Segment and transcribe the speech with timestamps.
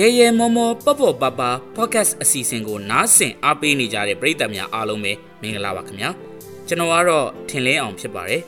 [0.00, 6.10] ရဲရဲမောမောပေါ့ပေါ့ပါပါ podcast အစီအစဉ်ကိုနားဆင်အားပေးနေကြတဲ့ပရိသတ်များအားလုံးပဲမင်္ဂလာပါခင်ဗျာ
[6.66, 8.42] ကျွန်တော်ကတော့ထင်လင်းအောင်ဖြစ်ပါတယ်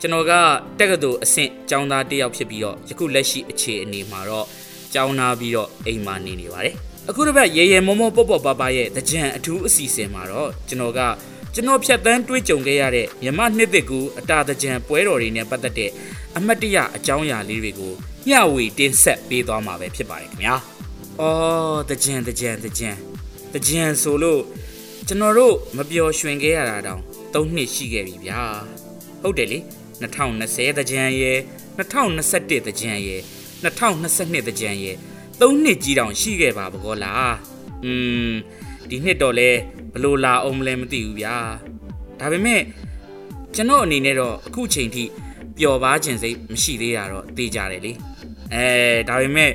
[0.00, 0.32] ကျွန်တော်က
[0.78, 4.46] တက္ကသိုလ်အဆင့်ကျောင်းသားတစ်ယောက်ဖြစ်ပြီးတော့ယခုလက်ရှိအခြေအနေမှာတော့
[4.92, 6.74] ကျောင်းသားပြီးတော့အိမ်မှာနေနေပါတယ်
[7.08, 11.00] အခုတစ်ပတ်ရဲရဲမောမောပေါ့ပေါ့ပါပါရဲ့တကြံအထူးအစီအစဉ်မှာတော့ကျွန်တော်က
[11.54, 15.90] ကျွန်တော်ဖြတ်တန်းတွေးကြုံခဲ့ရတဲ့မြမနှစ်သက်ကူအတာတကြံပွဲတော်တွေနဲ့ပတ်သက်တဲ့
[16.36, 17.92] အမတ်တရအကြောင်းအရာလေးတွေကို
[18.28, 20.56] မျှဝေတင်ဆက်ပေးသွားမှာပဲဖြစ်ပါတယ်ခင်ဗျာ။
[21.20, 22.90] အော်တကြံတကြံတကြံ
[23.54, 24.42] တကြံဆိုလို့
[25.06, 27.00] ကျွန်တော်တို့မပျော်ရွှင်ခဲ့ရတာတောင်
[27.32, 28.40] ၃နှစ်ရှိခဲ့ပြီဗျာ။
[29.22, 29.58] ဟုတ်တယ်လေ
[30.02, 31.38] 2020တကြံရဲ့
[31.78, 33.20] 2021တကြံရဲ့
[33.64, 34.96] 2022တကြံရဲ့
[35.40, 37.32] ၃နှစ်ကြီးတောင်ရှိခဲ့ပါဘကောလား။
[37.84, 37.92] อื
[38.30, 38.32] ม
[38.88, 39.50] ဒီနှစ်တော့လဲ
[39.92, 41.36] ဘလို့လာအောင်မလဲမသိဘူးဗျာ။
[42.20, 42.62] ဒါပေမဲ့
[43.54, 45.04] ကျွန်တော်အနေနဲ့တော့အခုချိန်ထိ
[45.58, 47.92] ပျော်ပါခြင်းစိတ်မရှိသေးတာတော့သိကြတယ်လေ
[48.54, 48.66] အဲ
[49.08, 49.50] ဒါပေမဲ့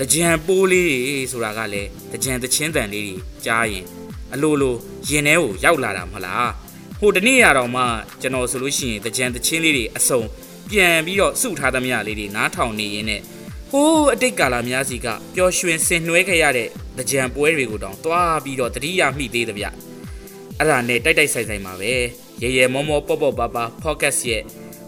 [0.00, 3.84] တကြံပိုးလေးတွေဆိုတာကလည်းတကြံတချင်းတန်လေးတွေကြားရင်
[4.32, 4.74] အလိုလို
[5.08, 6.50] ရင်ထဲကိုရောက်လာတာမဟုတ်လား
[6.98, 7.82] ဟိုတနေ့ရတော့မှ
[8.20, 10.20] ကျွန်တော်ဆိုလို့ရှိရင်တကြံတချင်းလေးတွေအစုံ
[10.70, 13.20] ပြန်ပြီးတော့စုထားသမျှလေးတွေနားထောင်နေရင်းနဲ့
[13.70, 19.66] ဟိုးအတိတ်ကာလများစီကပျော်ရွှင်ဆင်နွှဲခဲ့ရတဲ့တကြံပွဲတွေကိုတောင်တွားပြီးတော့တတိယမိသေးတယ်ဗျ
[20.58, 21.92] အဲ့ဒါနဲ့တိုက်တိုက်ဆိုင်ဆိုင်မှာပဲ
[22.42, 24.42] ရေရေမောမောပေါ့ပေါ့ပါပါ podcast ရဲ့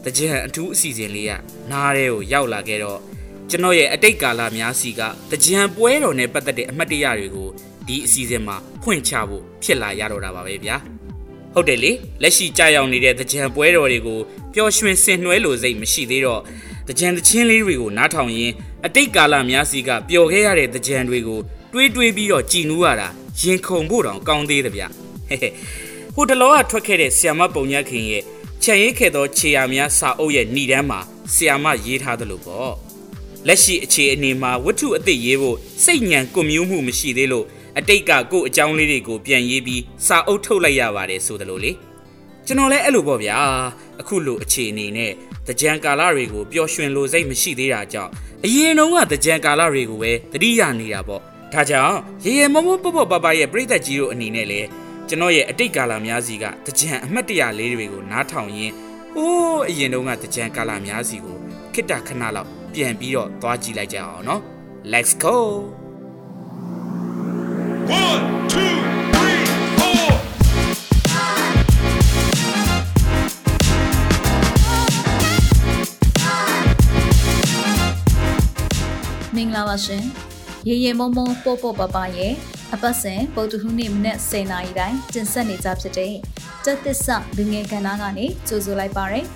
[0.05, 1.33] တကြံအထူးအစီအစဉ်လေးက
[1.71, 3.01] နားထဲကိုရောက်လာခဲ့တော့
[3.51, 7.49] ကျွန်တော်ရဲ့အတိတ်ကာလများစီကတကြံပွဲတော်နဲ့ပတ်သက်တဲ့အမှတ်တရတွေကို
[7.87, 10.77] ဒီအစီအစဉ်မှာဖွင့်ချဖို့ဖြစ်လာရတော့တာပါပဲဗျာ
[11.55, 14.21] ဟုတ်တယ်လေလက်ရှိကြာရောက်နေတဲ့တကြံပွဲတော်တွေကို
[14.55, 16.41] ပျော်ရွှင်ဆင်နွှဲလိုစိတ်မရှိသေးတော့
[16.89, 18.55] တကြံတချင်းလေးတွေကိုနားထောင်ရင်း
[18.87, 21.41] အတိတ်ကာလများစီကပျော်ခဲ့ရတဲ့တကြံတွေကို
[21.73, 23.09] တွေးတွေးပြီးတော့ကြည်နူးရတာ
[23.41, 25.53] ရင်ခုန်ဖို့တောင်ကောင်းသေးတယ်ဗျဟဲ့ဟဲ့
[26.15, 28.23] ဟိုတလောကထွက်ခဲ့တဲ့ဆီယမပုံညက်ခင်ရဲ့
[28.63, 31.01] ခြံရိပ်ခဲ့သောခြေရာများစာအုပ်ရဲ့ဏ္ဍန်းမှာ
[31.33, 32.86] ဆီယာမရေးထားသလိုပေါ့
[33.47, 37.47] လက်ရှိအခြေအနေမှာဝတ္ထုအသစ်ရေးဖို့စိတ်ညံကွန်မြူးမှုမရှိသေးလို့
[37.79, 41.73] အတိတ်ကကို့အကြောင်းလေးတွေကိုပြန်ရေးပြီးစာအုပ်ထုတ်လိုက်ရပါတယ်ဆိုသလိုလေ
[42.47, 43.37] ကျွန်တော်လည်းအဲ့လိုပေါ့ဗျာ
[44.01, 45.13] အခုလိုအခြေအနေနဲ့
[45.47, 48.11] တကြံကာလတွေကိုပျော်ရွှင်လိုစိတ်မရှိသေးတာကြောင့်
[48.45, 51.21] အရင်တုန်းကတကြံကာလတွေကိုပဲတတိယနေတာပေါ့
[51.53, 54.67] ဒါကြောင့်ရေရေမုံမုံပပပပရဲ့ပြိသက်ကြီးတို့အနေနဲ့လည်း
[55.09, 58.75] ကျွန်တော်ရဲ့အတိတ်ကာလများစီကတကြံအမှတ်တရလေးတွေကိုနားထောင်ရင်း
[59.15, 61.37] ဟိုးအရင်တုန်းကတကြံကာလများစီကို
[61.73, 64.43] ခိတ္တခဏလောက် ပြန်ပြီးတော့သွားကြည့်လိုက်ကြအောင်နော်
[64.93, 65.37] Let's go
[67.89, 67.93] 1
[68.53, 68.57] 2
[69.17, 69.17] 3
[79.31, 80.05] 4မင်္ဂလာပါရှင်
[80.69, 82.33] ရေရေမုံမုံပို့ပို့ပပရဲ့
[82.75, 86.13] အပတ်စဉ်ပုတ်တူဟုနေ့မနေ့10နာရီတိုင်းတင်ဆက်နေကြဖြစ်တဲ့
[86.65, 89.27] တက်သစ္စာလူငယ်ကဏ္ဍကနေကြိုဆိုလိုက်ပါရယ်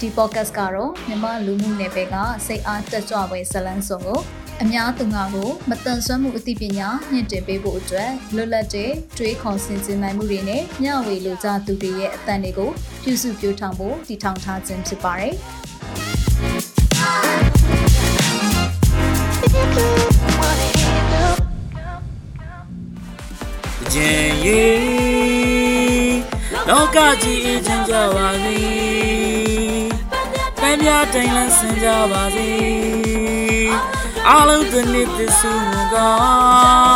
[0.00, 2.16] ဒီ podcast ကတော့မြန်မာလူမှုနယ်ပယ်က
[2.46, 4.20] စိတ်အားတက်ကြွပွဲဇလန်းစုံကို
[4.62, 12.70] အများသူငါကိုမတန်ဆွမ်းမှုအသိပညာညှင့်တင်ပေးဖို့အတွက်လွတ်လပ်တဲ့တွေးခေါ်ဆင်ခြင်နိုင်မှုတွေနဲ့မျှဝေလိုကြသူတွေရဲ့အသံတွေကို
[13.02, 15.34] ပြုစုပြောင်းထောင်ဖို့တည်ထောင်ထားခြင်းဖြစ်ပါတယ်။
[23.92, 24.64] ကြင်ရေ
[26.68, 29.17] လောကကြီးအချမ်းကြပါစေပ
[30.78, 32.48] န်းပြတိုင်လန်းဆင်ကြပါစေ
[34.28, 36.12] အလုံးသနှစ်သစုမကော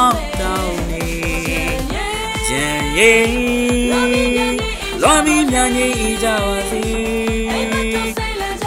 [0.03, 1.07] င်းတောင်းနေ
[2.49, 3.15] ကြင်ရေ
[5.03, 6.83] လွန်ပြီးမြန်ကြီးဤကြပါစေ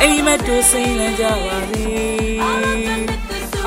[0.01, 1.85] အိမ်မက်တို့စိမ့်လန်းကြပါစေ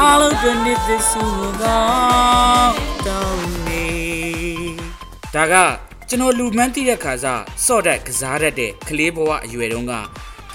[0.00, 2.76] အလုံးသနှစ်သစုမကောင်း
[3.06, 3.86] တောင်းနေ
[5.34, 5.54] ဒါက
[6.08, 9.94] ကျွန်တော်လူမှန်းသိတဲ့ခါစားစော့တက်ကစားတတ်တဲ့ကလေးဘဝအရွယ်တုန်းက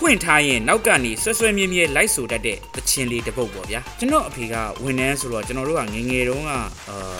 [0.06, 6.52] ဖွင့်ထားရင်နောက်ကနေဆွဲဆွဲမြဲမြဲလိုက်ဆိုတတ်တဲ့သချင်းလေးတစ်ပုတ်ပေါ့ဗျာကျွန်တော်အဖေကဝန်ထမ်းဆိုတော့ကျွန်တော်တို့ကငယ်ငယ်တုန်းက
[6.90, 7.18] အာ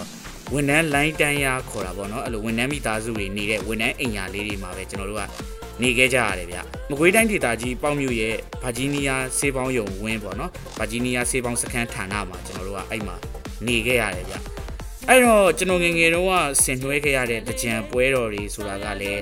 [0.54, 5.24] ဝန်ထမ်းလိုင်းတန်းရခေါ်တာပေါ့နော်အဲ့လိုဝန်ထမ်းမိသားစုတွေနေတဲ့ဝန်ထမ်းအိမ်ယာလေးတွေမှာပဲကျွန်တော်တို့က
[5.82, 6.58] နေခဲ့ကြရတယ်ဗျ
[6.90, 13.16] မကွေးတိုင်းဒေသကြီးပေါ့မြို့ရဲ့ဗာဂျီးနီးယားဆေးပေါင်းယုံဝင်းပေါ့နော်ဗာဂျီးနီးယားဆေးပေါင်းစခန်းဌာနမှာကျွန်တော်တို့ကအဲ့မှာ
[13.68, 14.36] နေခဲ့ရတယ်ဗျ
[15.10, 16.34] အဲ့တော့ကျွန်တော်ငယ်ငယ်တုန်းက
[16.64, 19.22] ဆင်နွှဲခဲ့ရတဲ့တကြံပွဲတော်တွေဆိုတာကလည်း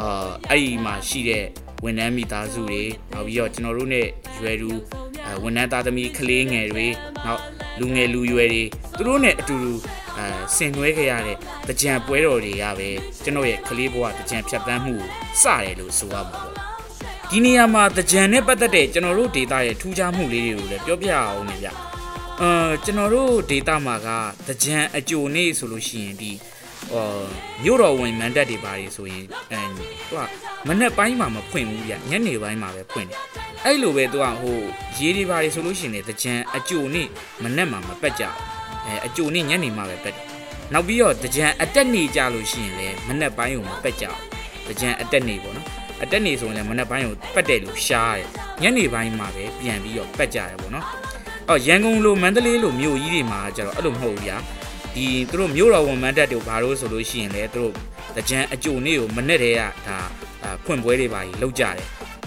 [0.00, 1.44] အာအဲ့ဒီမှာရှိတဲ့
[1.84, 2.82] ဝန်ထမ်းမိသားစုတွေ
[3.12, 4.02] နောက်ပြီးတော့ကျွန်တော်တို့ ਨੇ
[4.40, 4.70] ရွယ်သူ
[5.24, 6.86] အဲဝန်ထမ်းသားသမီးကလေးငယ်တွေ
[7.24, 7.42] နောက်
[7.80, 8.62] လူငယ်လူရွယ်တွေ
[8.96, 9.72] သူတို့ ਨੇ အတူတူ
[10.16, 11.36] အဲဆင်နွှဲခဲ့ရတဲ့
[11.68, 12.88] တကြံပွဲတော်တွေကပဲ
[13.22, 15.08] ကျွန်တော်ရဲ့ကလေးဘဝတကြံဖြတ်တန်းမှုကို
[15.42, 16.54] စတယ်လို့ဆိုရမှာပေါ့
[17.30, 21.68] ဒီနေရာမှာတကြံနဲ့ပတ်သက်တဲ့ကျွန်တော်တို့ဒေတာရဲ့ထူးခြားမှုလေးတွေကိုလည်းပြောပြအောင်နေဗျ
[22.42, 24.08] အာကျွန်တော်တို့ဒေတာမှာက
[24.48, 26.32] တကြံအကြိုနေဆိုလို့ရှိရင်ဒီ
[26.90, 27.24] ဟော
[27.62, 30.14] မြို့တော်ဝင်မန်တက်တွေပါတယ်ဆိုရင်အဲသူက
[30.68, 33.18] မနေ့ပိုင်းမှာမဖွင့်ဘူးဗျညနေပိုင်းမှာပဲဖွင့်တယ်
[33.64, 34.58] အဲ့လိုပဲသူကဟို
[34.98, 37.02] ရေးတွေပါတယ်ဆိုလို့ရှိရင်လည်းတကြံအကြိုနေ
[37.42, 38.34] မနေ့မှာမပက်ကြဘူး
[38.86, 40.26] အဲအကြိုနေ့ညနေမှပဲပက်တယ်
[40.72, 44.04] နောက်ပြီးတော့တကြံအတက်နေကြလို့ရှိရင်လည်းမနက်ပိုင်းကိုမပက်ကြ
[44.64, 45.66] ဘူးတကြံအတက်နေပေါ့နော်
[46.02, 48.26] အတက်နေဆိုရင်လည်းမနက်ပိုင်းကိုပက်တယ်လို့ရှားတယ်
[48.62, 50.86] ညနေပိုင်းမှာပဲပြန်ပြီးတော့ပက်ကြတယ်ပေါ့နော်
[51.52, 54.36] အော်ရန်ကုန်လိုမန္တလေးလိုမြို့ကြီးတွေမှာကျတော့အဲ့လိုမဟုတ်ဘူးဗျာ
[54.94, 57.72] ဒီသူတို့မြို့တော်ဝန်မန်းတက်တို့ဘာလို့ဆိုလို့ရှိရင်လည်းသူတို့
[58.16, 59.98] တကြံအကြိုနေ့ကိုမနေ့တည်းကဒါ
[60.44, 61.76] အာဖွင့်ပွဲတွေပါကြီးလုပ်ကြတယ်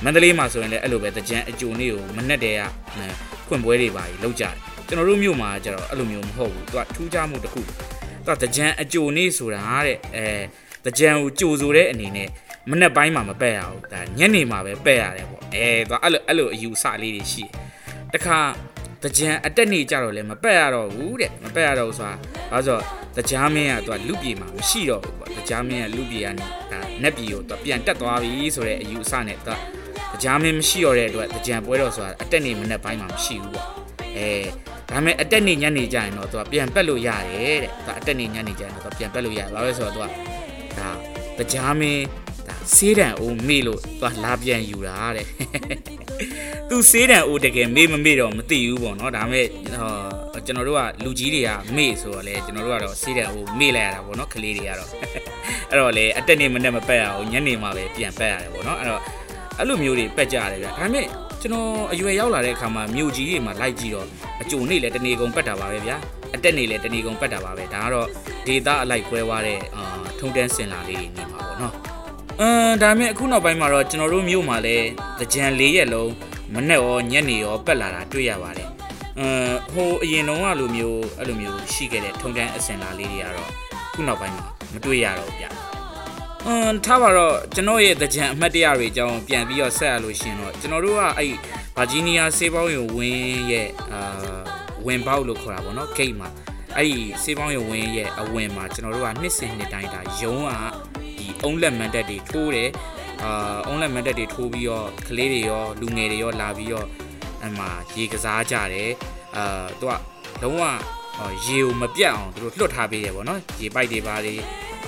[0.04, 2.62] မန္တလေးမှာဆိုရင်လည်းအဲ့လိုပဲတကြံအကြိုနေ့ကိုမနေ့တည်းက
[2.96, 3.06] အဲ
[3.48, 4.54] ဖွင့်ပွဲတွေပါကြီးလုပ်ကြတယ်
[4.88, 7.74] ကျွန်တော်တို့မြို့မှာကျတော့အဲ့လိုမျိုးမဟုတ်ဘူးသူကထူးခြားမှုတစ်ခုသူ
[8.28, 10.26] ကတကြံအကြိုနေ့ဆိုတာတဲ့အဲ
[10.86, 12.30] တကြံကိုကြိုဆိုတဲ့အနေနဲ့
[12.70, 17.52] မနေ့ပိုင်းမှာမပက်ရဘူးဒါညနေမှာပဲပက်ရတယ်ပေါ့အဲသူကအဲ့လိုအဲ့လိုအယူဆလေးတွေရှိတယ်
[18.14, 18.40] တခါ
[19.04, 22.16] တကြံအတက်နေကြတော့လည်းမပက်ရတော့ဘူးတဲ့မပက်ရတော့ဘူးဆိုတာ
[22.52, 22.84] ဘာလို့ဆိုတော့
[23.18, 29.54] တကြားမင်းကသူကလူပြေမှာမရှိတော့ဘူးပေါ့တကြားမင်းကလူပြေကနေဒါနက်ပြေကိုသူပြန်တက်သွားပြီဆိုတဲ့အယူအဆနဲ့သူ
[30.12, 33.68] ကတကြားမင်းမရှိတော့တဲ့အတွက်တကြံပွဲတော့ဆိုတာအတက်နေမနေ့ပိုင်းမှာမရှိဘူးပေါ့
[34.18, 34.30] အဲ
[34.90, 40.06] ဒါပေမဲ့အတက်နေညနေကြရင်တော့သူကပြန်ပက်လို့ရတယ်တဲ့သူအတက်နေညနေကြရင်တော့သူပြန်ပက်လို့ရတယ်ဘာလို့လဲဆိုတော့သူက
[40.80, 40.90] ဒါ
[41.38, 42.04] တကြားမင်း
[42.64, 45.26] ဒါဆေးတံအိုးမေ့လို့သူကလာပြန်ယူတာတဲ့
[46.70, 49.48] သူဆေးတံအိုးတကယ်မေ့မမေ့တော့မသိဘူးပေါ့နော်ဒါပေမဲ့
[50.34, 54.90] ဟောကျွန်တော်တို့ကလူကြီးတွေကမေ့ဆိုတော့လေကျွန်တော်တို့ကတော့ဆေးတံအိုးမေ့လိုက်ရတာပေါ့နော်ကလေးတွေကတော့
[55.70, 59.02] အဲ့တော့လေအတက်နေမနဲ့မပက်ရအောင်ညနေမှပဲပြန်ပက်ရတယ်ပေါ့နော်အဲ့တော့
[59.58, 61.06] အဲ့လိုမျိုးတွေပက်ကြရတယ်ဗျဒါပေမဲ့
[61.42, 64.08] ကျွန်တော်အရွယ်ရောက်လာတဲ့အခါမှာမြို့ကြီးတွေမှာလိုက်ကြည့်တော့
[64.42, 65.98] အကြိုနေလေတနေကုန်ပက်တာပါပဲဗျာ
[66.36, 68.08] အတက်နေလေတနေကုန်ပက်တာပါပဲဒါကတော့
[68.48, 69.84] ဒေတာအလိုက်ကွဲသွားတဲ့အာ
[70.20, 71.33] ထုံတန်းစင်လာလေးတွေနေမှာပေါ့နော်
[72.44, 74.88] အမ်ဒါပေမဲ့အခုနောက်ပိုင်းမှာတော့ကျွန်တော်တို့မြို့မှာလည်း
[75.20, 76.12] သကြံ၄ရက်လုံး
[76.54, 78.70] မနေ့ရောညနေရောပက်လာတာတွေ့ရပါတယ်
[79.20, 83.52] အမ်ဟိုအရင်တုန်းကလိုမျိုးအဲ့လိုမျိုးရှိခဲ့တဲ့ထုံတန်းအစင်လာလေးတွေကတော့
[83.94, 85.46] ခုနောက်ပိုင်းမှာမတွေ့ရတော့ဘူးဗျ
[86.46, 91.34] အမ်ထားပါတော့ကျွန်တော်ရဲ့သကြံအမှတ်တရတွေအကြောင်းပြန်ပြီးတော့ဆက်ရလို့ရှင်တော့ကျွန်တော်တို့ကအဲ့
[91.76, 94.02] ဗာဂျီးနီးယားစေးပေါင်းရုံဝင်းရဲ့အာ
[94.86, 96.30] ဝင်ပေါက်လို့ခေါ်တာပေါ့နော်ဂိတ်မှာ
[96.78, 100.83] အဲ့ဒီစေးပေါင်းရုံဝင်းရဲ့အဝင်မှာကျွန်တော်တို့ကနှစ်စဉ်နှစ်တိုင်းဒါရုံးကဒီ
[101.44, 102.70] အုံးလက်မန်တက်တွေထိုးတယ်
[103.24, 106.88] အာအုံးလက်မန်တက်တွေထိုးပြီးတော့ကလေးတွေရောလူငယ်တွေရောလာပြီးတော့
[107.46, 108.92] အမှရေကစားကြတယ်
[109.38, 109.94] အာသူက
[110.42, 110.64] လုံးဝ
[111.46, 114.36] ရေကိုမပြတ်အောင်သူတို့လွတ်ထားပေးရပေါ့နော်ရေပိုက်တွေပါတွေ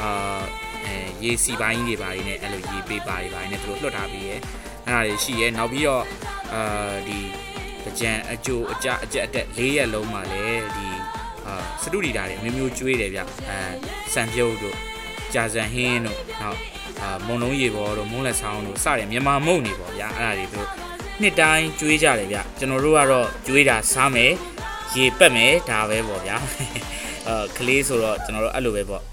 [0.01, 0.41] အာ
[0.85, 4.35] အဲရေစီပိုင်းတွေပါတွေနဲ့အဲ့လိုရေပေးပါတွေပါတွေနဲ့သူတို့လွတ်ထားပေးရဲ
[4.85, 6.03] အဲ့ဒါတွေရှိရဲနောက်ပြီးတော့
[6.53, 7.19] အာဒီ
[7.99, 10.87] ကြံအကျိုးအကြအကြက်အတက်၄ရက်လုံးမှာလည်းဒီ
[11.45, 13.25] အာစတူဒီတာတွေမျိုးမျိုးကျွေးတယ်ဗျအဲ
[14.13, 14.75] စံပြုတ်တို့
[15.33, 16.59] ကြာစံဟင်းတို့နောက်
[17.01, 20.67] အာမုံလုံးရေပေါ်တို့မုံလက်ဆောင်တို့စတယ်မြန်မာမုံနေပေါ့ဗျာအဲ့ဒါတွေတို့
[21.21, 24.31] နှစ်တိုင်းကျွေးကြတယ်ဗျကျွန်တော်တို့ကတော့ကျွေးတာစားမယ်
[24.95, 26.37] ရေပက်မယ်ဒါပဲပေါ့ဗျာ
[27.27, 29.03] အာကလေးဆိုတော့ကျွန်တော်တို့အဲ့လိုပဲပေါ့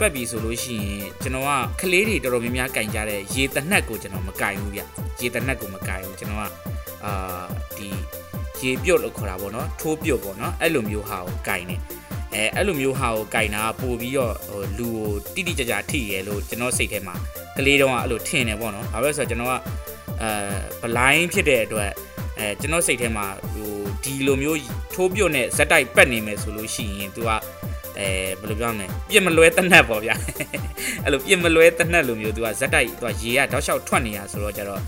[0.00, 4.80] ပက်ပြီဆိုလို့ရှိရင်ကျွန်တော်ကကလေးတွေတော်တော်များများကင်ကြတဲ့ရေတနက်ကိုကျွန်တော်မကင်ဘူးဗျ
[5.20, 6.52] ရေတနက်ကိုမကင်ဘူးကျွန်တော်က
[7.04, 7.44] အာ
[7.76, 7.88] ဒီ
[8.62, 11.76] ရေပြုတ်လို့ခေါ်တာပေါ့နော်ထိုးပြုတ်ပေါ့နော်အဲ့လိုမျိုးဟာကိုကင်နေ
[12.34, 17.14] အဲအဲ့လိုမျိုးဟာကိုကင်တာပို့ပြီးတော့ဟိုလူကိုတိတိကျကျထိရဲလို့ကျွန်တော်စိတ်ထဲမှာ
[17.56, 19.54] ကလေးတုန်းကအဲ့လိုထင်တယ်ပေါ့နော်ဘာပဲဆိုတော့ကျွန်တော်က
[20.22, 20.30] အဲ
[20.82, 21.90] ဘလိုင်းဖြစ်တဲ့အတွက်
[22.38, 23.72] အဲကျွန်တော်စိတ်ထဲမှာဟို
[24.04, 24.58] ဒီလိုမျိုး
[24.94, 27.30] ထိုးပြုတ်နဲ့ဇက်တိုက်ပက်နေမယ်ဆိုလို့ရှိရင် तू က
[27.98, 28.08] အဲ
[28.40, 30.14] ဘယ်လိုပြောမလဲပြစ်မလွဲတနက်ပေါ့ဗျာ
[31.04, 34.80] အဲ့လိုပြစ်မလွဲတနက်လိုမျိုးသူကဇက်တိုက်သူကရေကတောက်လျှောက်ထွက်နေရဆိုတော့ကျတော့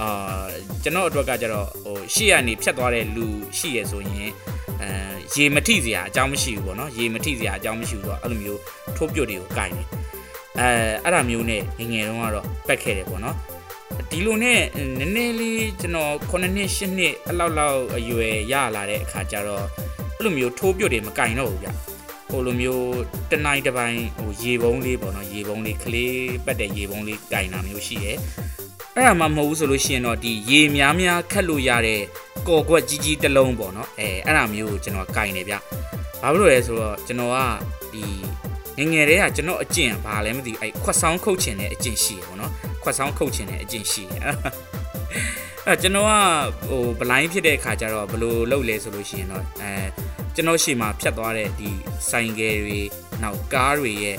[0.00, 0.44] အာ
[0.82, 3.26] ကျွန်တော်အတွက်ကကျတော့ဟိုရှေ့ကနေဖြတ်သွားတဲ့လူ
[3.58, 4.30] ရှိရဆိုရင်
[4.82, 4.90] အဲ
[5.34, 8.60] ရေမထိစရာအကြောင်းမရှိဘူးပေါ့နော်ရေမထိစရာအကြောင်းမရှိဘူးဆိုတော့အဲ့လိုမျိုး
[8.96, 9.86] ထိုးပြုတ်တွေကိုကင်တယ်
[10.58, 10.68] အဲ
[11.04, 13.36] အဲ့ဒါမျိုးနဲ့ငယ်ငယ်တုန်းကတော့ပက်ခဲ့တယ်ပေါ့နော်
[14.10, 14.60] ဒီလိုနဲ့
[14.98, 19.64] နည်းနည်းလေးကျွန်တော်9နှစ်10နှစ်အလောက်လောက်အရွယ်ရလာတဲ့အခါကျတော့
[20.16, 21.68] အဲ့လိုမျိုးထိုးပြုတ်တွေမကင်တော့ဘူးဗျ
[22.30, 22.98] ဟိုလိုမျိုး
[23.30, 28.18] တနိုင်တစ်ပိုင်းဟိုရေပုံးလေးပေါ့နော်ရေပုံးလေးကလေးပတ်တဲ့ရေပုံးလေးကင်တာမျိုးရှိတယ်
[28.96, 32.00] အဲ့ဒါမှမဟုတ်ဘူးဆိုလို့ရှိရင်တော့ဒီရေများများခတ်လို့ရတဲ့
[32.48, 35.54] ကော်ကွက်ကြီးကြီးတစ်လုံးပေါ့နော်အဲအဲ့ဒါမျိုးကိုကျွန်တော်ကင်နေဗျ
[36.20, 37.36] ဘာဖြစ်လို့လဲဆိုတော့ကျွန်တော်က
[37.92, 38.04] ဒီ
[38.78, 44.18] ငယ်ငယ်တည်းကကျွန်တော်အကျင့်ဘာလဲမသိဘူးအဲ့ခွက်ဆောင်ခုတ်ချင်တဲ့အကျင့်ရှိရပေါ့နော်ခွက်ဆောင်ခုတ်ချင်တဲ့အကျင့်ရှိရ
[45.66, 46.12] အဲ့ကျွန်တော်က
[46.68, 49.72] ဟိုဘလိုင်းဖြစ်တဲ့အခါကျတော့ဘယ်လိုလုပ်လဲဆိုလို့ရှိရင်တော့အဲ
[50.40, 51.70] ကျွန်ကျွန်တော်ရှေ့မှာဖြတ်သွားတဲ့ဒီ
[52.10, 52.80] ဆိုင်ကယ်တွေ
[53.22, 54.16] နောက်ကားတွေရဲ့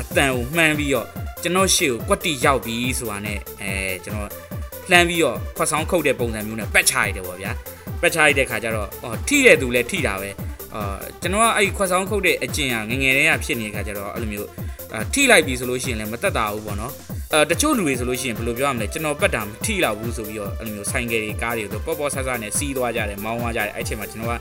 [0.00, 1.06] အတန်ကိုမှန်းပြီးတော့
[1.42, 3.72] ကျွန်တော်ရှေ့ကိုကွက်တီရောက်ပြီဆိုတာနဲ့အဲ
[4.04, 4.30] ကျွန်တော်
[4.90, 7.52] လှမ်းပြီးတော့ခွက်ဆောင်ခုတ်တဲ့ပုံစံမျိုးနဲ့ပက်ချရတယ်ပေါ့ဗျာ
[8.02, 10.30] ပက်ချရတဲ့ခါကျတော့အော်ထိတဲ့သူလည်းထိတာပဲ
[10.74, 14.48] အာကျွန်တော်ကအဲ့ခွက်ဆောင်ခုတ်တဲ့အကျင့်ကငငယ်တည်းကဖြစ်နေတဲ့ခါကျတော့အဲ့လိုမျိုး
[14.92, 16.92] အာထိလိုက်ပြီဆိုလို့ရှိရင်လည်းမတက်တာဘူးပေါ့နော်
[17.32, 24.34] အဲတချို့လူတွေဆိုလို့ရှိရင်ဘယ်လိုပြောရမလဲကျွန်တော်ပတ်တာမထိလောက်ဘူးဆိုပြီးတော့အဲ့လိုမျိုးဆိုင်ကယ်တွေကားတွေဆိုပေါ့ပေါ့ဆဆနဲ့စီးသွားကြတယ်မောင်းသွားကြတယ်အဲ့ချိန်မှာကျွန်တော်က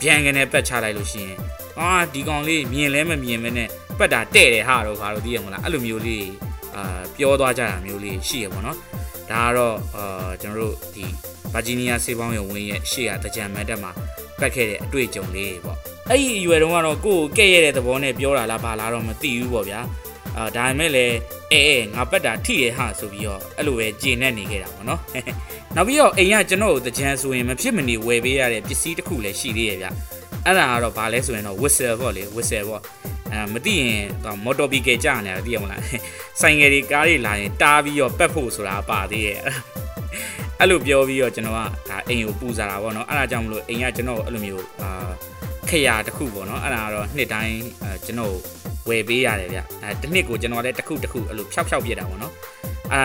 [0.00, 1.38] ပြန်ကနေပက်ချလိုက်လို့ရှိရင်
[1.78, 6.26] အာဒီကောင်လေးမြင်လဲမမြင်မနဲ့ပတ်တာတဲ့တယ်ဟာတော့ခါတော့သိရမလားအဲ့လိုမျိုးလေး
[6.76, 8.76] အာပြောသွားကြတာမျိုးလေးရှိရပေါ့နော်
[9.30, 11.04] ဒါကတော့အာကျွန်တော်တို့ဒီ
[11.52, 13.90] ဗာဂျီးနီးယားဆေးပေါင်းရုံဝင်းရဲ့ရှေ့ကတကြံမတ်တက်မှာ
[14.40, 15.78] ပတ်ခဲ့တဲ့အတွေ့အကြုံလေးပေါ့
[16.10, 19.80] အဲ့ဒီအရွယ်တုန်းကတော့ကိုယ်ကဲ့ရတဲ့သဘောနဲ့ပြောတာလားဘာလားတော့မသိဘူးပေါ့ဗျာ
[20.38, 21.16] အာဒါပေမဲ့လည်း
[21.52, 25.00] အဲအဲငါပတ်တာထိရဟာဆိုပြီးတော့အဲ့လိုပဲဂျင်းနဲ့နေခဲ့တာပေါ့နော်
[25.76, 29.86] နောက်ပြီးတော့အိမ်ကကျွန်တော်ကိုတကြံဆိုရင်မဖြစ်မနေဝယ်ပေးရတဲ့ပစ္စည်းတစ်ခုလည်းရှိသေးရဲ့ဗျ
[30.44, 32.82] အဲ့ဒါကတော့ဘာလဲဆိုရင်တော့ whistle ပေါ့လေ whistle ပေါ့
[33.32, 35.80] အဲမသိရင်တော့မော်တော်ဘီကယ်ကြာနေတာသိရမလား
[36.40, 39.38] ဆိုင်ငယ်တွေကားတွေလာရင်တားပြီးတော့ပက်ဖို့ဆိုတာပါသေးရဲ့
[40.60, 44.90] အဲ့လိုပြောပြီးတော့ကျွန်တော်ကဒါအိမ်ကိုပူစားတာပေါ့နော်အဲ့ဒါကြောင့်မလို့အိမ်ကကျွန်တော်အဲ့လိုမျိုးအာ
[45.70, 47.56] ခရာတစ်ခုပေါ့နော်အဲ့ဒါကတော့နှစ်တိုင်း
[48.06, 48.34] ကျွန်တော်
[48.88, 52.32] ဝယ်ပေးရတယ်ဗျအဲတစ်နှစ်ကိုကျွန်တော်လည်းတစ်ခုတစ်ခုအဲ့လိုဖြောက်ဖြောက်ပြစ်တာပေါ့နော်
[52.92, 53.02] အာ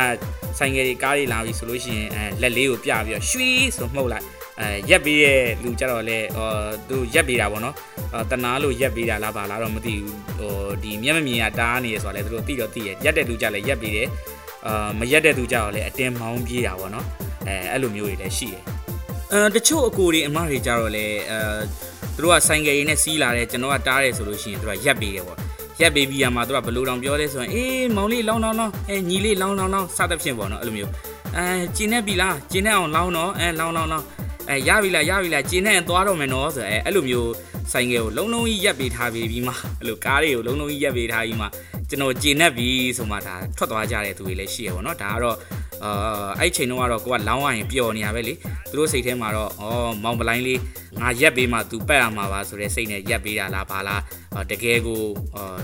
[0.60, 4.26] ဆိုင်ငယ်တွေကားတွေလာပြီဆိုလို့ရှိရင်အဲလက်လေးကိုပြပြီးတော့ရွှီဆိုမှုတ်လိုက်
[4.60, 6.50] အဲရက်ပေးတဲ့လူကြတော့လေဟော
[6.90, 7.76] သူရက်ပေးတာပေါ့နော်
[8.32, 10.54] တနာလို့ရက်ပေးတာလားပါလားတော့မသိဘူးဟို
[10.84, 14.08] ဒီမျက်မမြင်ရတားနေရဆိုတာလေသူတို့သိတော့သိရရက်တဲ့လူကြလည်းရက်ပေးတယ်
[14.68, 17.06] အာမရက်တဲ့သူကြတော့လေအတင်းမောင်းပြေးတာပေါ့နော်
[17.48, 18.64] အဲအဲ့လိုမျိုးတွေလည်းရှိတယ်
[19.34, 21.40] အဲတချို့အကိုတွေအမတွေကြတော့လေအဲ
[22.16, 25.38] သူတို့ကဆိုင်ကယ်ရင်းနဲ့စီးလာတယ်ကျွန်တော်ကတားတယ်ဆိုလို့ရှိရင်သူတို့ကရက်ပေးတယ်ပေါ့
[25.82, 30.92] ရက်ပေးပြီးရမှာသူကဘလို့တောင်ပြောလဲဆိုရင်အေးမောင်လေးလောင်းလောင်းလောင်းအဲညီလေးလောင်းလောင်းလောင်းစသဖြင့်ပေါ့နော်အဲ့လိုမျိုး
[31.38, 31.46] အဲ
[31.76, 34.06] ကျင်းနေပြီလားကျင်းနေအောင်လောင်းတော့အဲလောင်းလောင်းလောင်း
[34.50, 37.32] အဲရပြီလားရပြီလားကျင်းနေသွားတော့မယ်နော်ဆိုအဲအဲ့လိုမျိုး
[37.72, 41.48] ဆိုင်ကယ်ကိုလုံးလုံးကြီးရက်ပေးထားပြီးပြီးမှအဲ့လိုကားတွေကိုလုံးလုံးကြီးရက်ပေးထားပြီးမှ
[41.90, 45.38] ကျွန်တော်ကျင်းနေပြီဆိုမှဒါထွက်သွားကြတဲ့သူတွေလည်းရှိရပါတော့ဒါကတော့
[45.84, 48.34] အာအဲ့ချိန်တုန်းကတော့ကိုကလောင်းရရင်ပျော်နေရပဲလေ
[48.70, 49.64] သူတို့စိတ်ထဲမှာတော့ဩ
[50.04, 50.60] မောင်ပလိုင်းလေး
[51.00, 54.02] ငါရက်ပေးမှ तू ပက်ရမှာပါဆိုတဲ့စိတ်နဲ့ရက်ပေးတာလားဘာလား
[54.52, 55.00] တကယ်ကို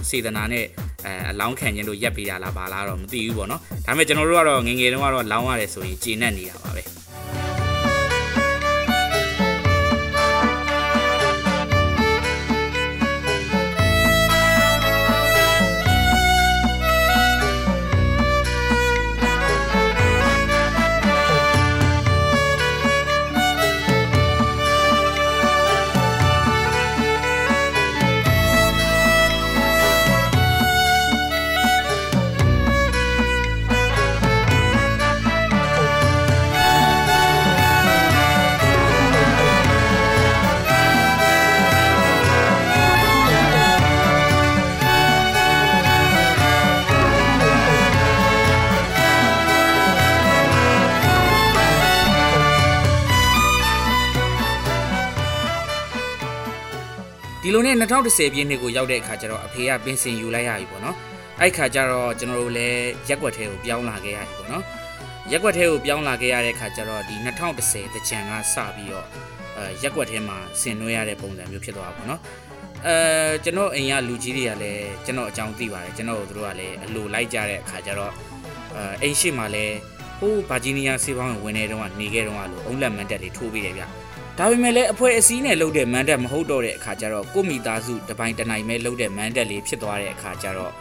[0.10, 0.66] စေတနာနဲ့
[1.06, 6.84] အဲအလောင်းခံခြင်းလို့ရက်ပေးတာလားဘာလားတော့မသိဘူးပေါ့နော်ဒါပေမဲ့ကျွန်တော်တို့ကတော့ငငယ်တုန်းကတော့လောင်းရတယ်ဆိုရင်ကျေနပ်နေတာပါပဲ
[57.58, 60.96] လိုနဲ့2010ပြည့်နှစ်ကိုရောက်တဲ့အခါကျတော့အဖေကပင်စင်ယူလိုက်ရပြီပေါ့နော်
[61.42, 64.64] အဲ့ခါကျတော့ကျွန်တော်တို့လည်းရက်ွက်ထဲကိုပြောင်းလာခဲ့ရပြီပေါ့နော်
[65.32, 67.16] ရက်ွက်ထဲကိုပြောင်းလာခဲ့ရတဲ့ခါကျတော့ဒီ
[67.56, 69.08] 2010တကြံကစပြီးတော့
[69.58, 72.22] အဲရက်ွက်ထဲမှာဆင်နွှဲရတဲ့ပုံစံမျိုးဖြစ်သွားပါပေါ့နော်
[72.88, 72.96] အဲ
[73.44, 78.14] ကျွန်တော်အိမ်ကလူကြီးတွေကလည်းကျွန်တော်အကြောင်းသိပါတယ်ကျွန်တော်တို့ကလည်းအလိုလိုက်ကြတဲ့အခါကျတော့
[78.76, 79.76] အဲအိမ်ရှိမှလည်း
[80.20, 83.84] ဟိုးဗာဂျီးနီးယားဆေးပေါင်းဝင်နေတုန်းကနေခဲ့တုန်းကလို့အုံးလက်မန်တက်လေးထိုးပြီးတယ်ဗျ
[84.40, 90.74] ဒါပေမဲ့လည်းအဖွဲအစည်းနဲ့လှုပ်တဲ့မန်တက်မဟုတ်တော့တဲ့အခါကျတော့ကိုမိသားစုတပိုင်းတနိုင်ပဲလှုပ်တဲ့မန်တက်လေးဖြစ်သွားတဲ့အခါကျတော့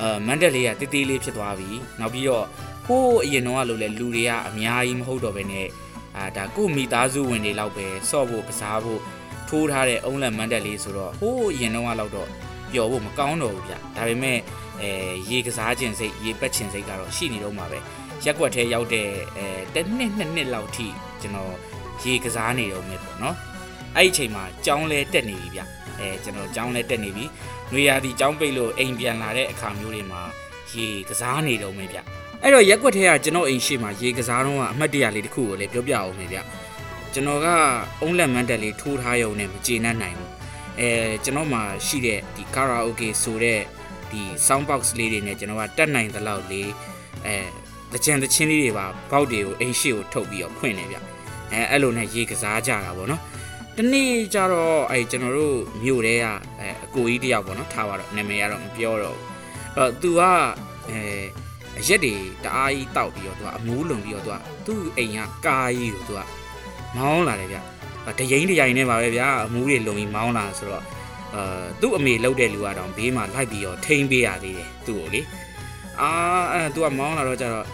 [0.00, 2.44] အာမန်တက်လေးကတေးသေးလေးဖြစ်သွားပြီနောက်ပြီးတော့
[2.86, 5.66] ဟိုးအရင်တော့လို့လဲလူတွေကအများကြီးမဟုတ်တော့ဘဲနဲ့
[6.16, 9.00] အာဒါကိုမိသားစုဝင်တွေလောက်ပဲစော့ဖို့ကစားဖို့
[9.48, 12.28] ထိုးထားတဲ့အုံးလက်မန်တက်လေးဆိုတော့ဟိုးအရင်တော့လောက်တော့
[12.72, 14.38] ပျော်ဖို့မကောင်းတော့ဘူးဗျဒါပေမဲ့
[14.80, 14.90] အဲ
[15.30, 17.78] ရေကစားခြင်းစိတ်ရေပက်ခြင်းစိတ်ကတော့ရှိနေတော့မှာပဲ
[18.24, 20.86] ရက်ွက်ထဲရောက်တဲ့အဲတစ်နှစ်နှစ်နှစ်လောက်ထိ
[21.20, 21.54] ကျွန်တော်
[22.04, 23.36] ရေကစားနေတော့မြစ်ပေါ့နော်
[23.96, 25.60] အဲ့ဒီအချိန်မှာကြောင်းလဲတက်နေပြီဗျ
[26.00, 27.24] အဲကျွန်တော်ကြောင်းလဲတက်နေပြီ
[27.72, 30.22] နွေရာသီကြောင်းပိတ်လို့အိမ်ပြန်လာတဲ့အခါမျိုးတွေမှာ
[30.72, 31.98] ရေကစားနေတော့မြစ်ဗျ
[32.42, 36.38] အဲ့တော့ရက်ွက်ထဲကကျွန်တော်အိမ်ရှိမှာရေကစားတော့အမှတ်တရလေးတစ်ခုကိုလည်းပြောပြအောင်မြစ်ဗျ
[37.12, 37.46] ကျွန်တော်က
[38.00, 40.30] အုံးလက်မန်းတက်လေးထိုးထားရုံနဲ့မကျေနပ်နိုင်ဘူး
[40.80, 40.90] အဲ
[41.24, 43.60] ကျွန်တော်မှာရှိတဲ့ဒီ karaoke ဆိုတဲ့
[44.10, 46.70] ဒီ sound box လေးတွေနဲ့ကျွန်တော်ကတက်နိုင်သလောက်လေး
[47.26, 47.34] အဲ
[47.92, 50.96] တကြံတချင်းလေးတွေပါဘောက်တွေကိုအိမ်ရှိကိုထုတ်ပြီးတော့ဖွင့်နေဗျ
[51.52, 53.22] အဲအဲ့လိုနဲ့ရေကစားကြတာပေါ့နော်
[53.76, 56.26] တနေ့ကျတော့အဲကျွန်တော်တို့မြို့တဲက
[56.60, 59.26] အဲအကိုကြီးတယောက်ပေါ့နော်ထားပါတော့နာမည်ကတော့မပြောတော့ဘူး
[59.76, 60.20] အဲ့တော့သူက
[60.90, 61.00] အဲ
[61.78, 62.14] အရက်တွေ
[62.44, 66.20] တအားကြီးတောက်ပြီးတော့သူကအမိုးလုံပြီးတော့သူကသူ့အိမ်ကကားကြီးကိုသူက
[66.96, 67.58] မောင်းလာတယ်ဗျ
[68.06, 70.84] အဲတရင်တရင်နဲ့ပါပဲဗျာအမူးတွေလုံပြီးမောင်းလာဆိုတော့
[71.34, 75.20] အာသူ့အမေလှုပ်တဲ့လူကတော့ဘေးမှာလိုက်ပြီးတော့ထိန်းပေးရသေးတယ်သူ့ကိုလေ
[76.00, 76.10] အာ
[76.52, 77.66] အဲသူကမောင်းလာတော့ကျတော့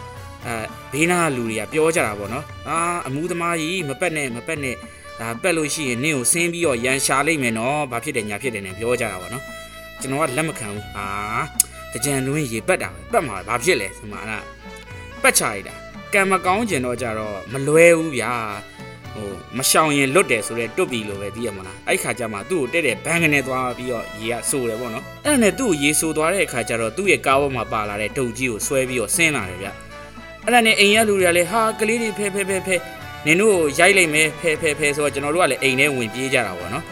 [0.46, 0.56] အဲ
[0.92, 4.74] ဘေးနားလူတွေကပြောကြတာပေါ့နော်အာအမူးသမားကြီးမပက်နဲ့မပက်နဲ့
[5.20, 9.42] ဒါပက်လို့ရှိရင်နင့်ကိုဆင်းပြီးတော့ရန်ရှာလိုက်မယ်နော်ဘာဖြစ်တယ်ညာဖြစ်တယ်နဲ့ပြောကြတာပေါ့နော်
[10.00, 11.06] ကျွန်တော်ကလက်မခံဘူးအာ
[11.92, 14.38] တကြံလွင်းရေပက်တာပဲပက်မှာဘာဖြစ်လဲဆိုမှအဲ့ဒါ
[15.22, 15.74] ပက်ချလိုက်တာ
[16.12, 18.32] ကံမကောင်းကျင်တော့ကြတော့မလွဲဘူးဗျာ
[19.14, 29.68] ဟိုမရှောင်ရင်လွတ်တယ်ဆိုတော့တွတ်ပြီလို့ပဲသိရမလားအဲ့ခါကျမှသူ့ကိုတဲ့တဲ့ဘန်းကနေသွားပြီးတော့ရေကစိုးတယ်ပေါ့နော်အဲ့ဒါနဲ့သူ့ကိုရေစိုးသွားတဲ့အခါကျတော့သူ့ရဲ့ကားပေါ်မှာပါလာတဲ့ဒုတ်ကြီးကိုဆွဲပြီးတော့ဆင်းလာတယ်ဗျ
[30.46, 32.76] အဲ့ဒါနဲ့အိမ်ရလူတွေကလည်းဟာကလေးတွေဖဲဖဲဖဲဖဲ
[33.26, 36.84] နင်တို့ကိုရိုက်လိုက်မယ်ဖဲဖဲဖဲဆိုတော့ကျွန်တော်တို့ကလည်းအိမ်ထဲဝင်ပြေးကြတာပေါ့နော်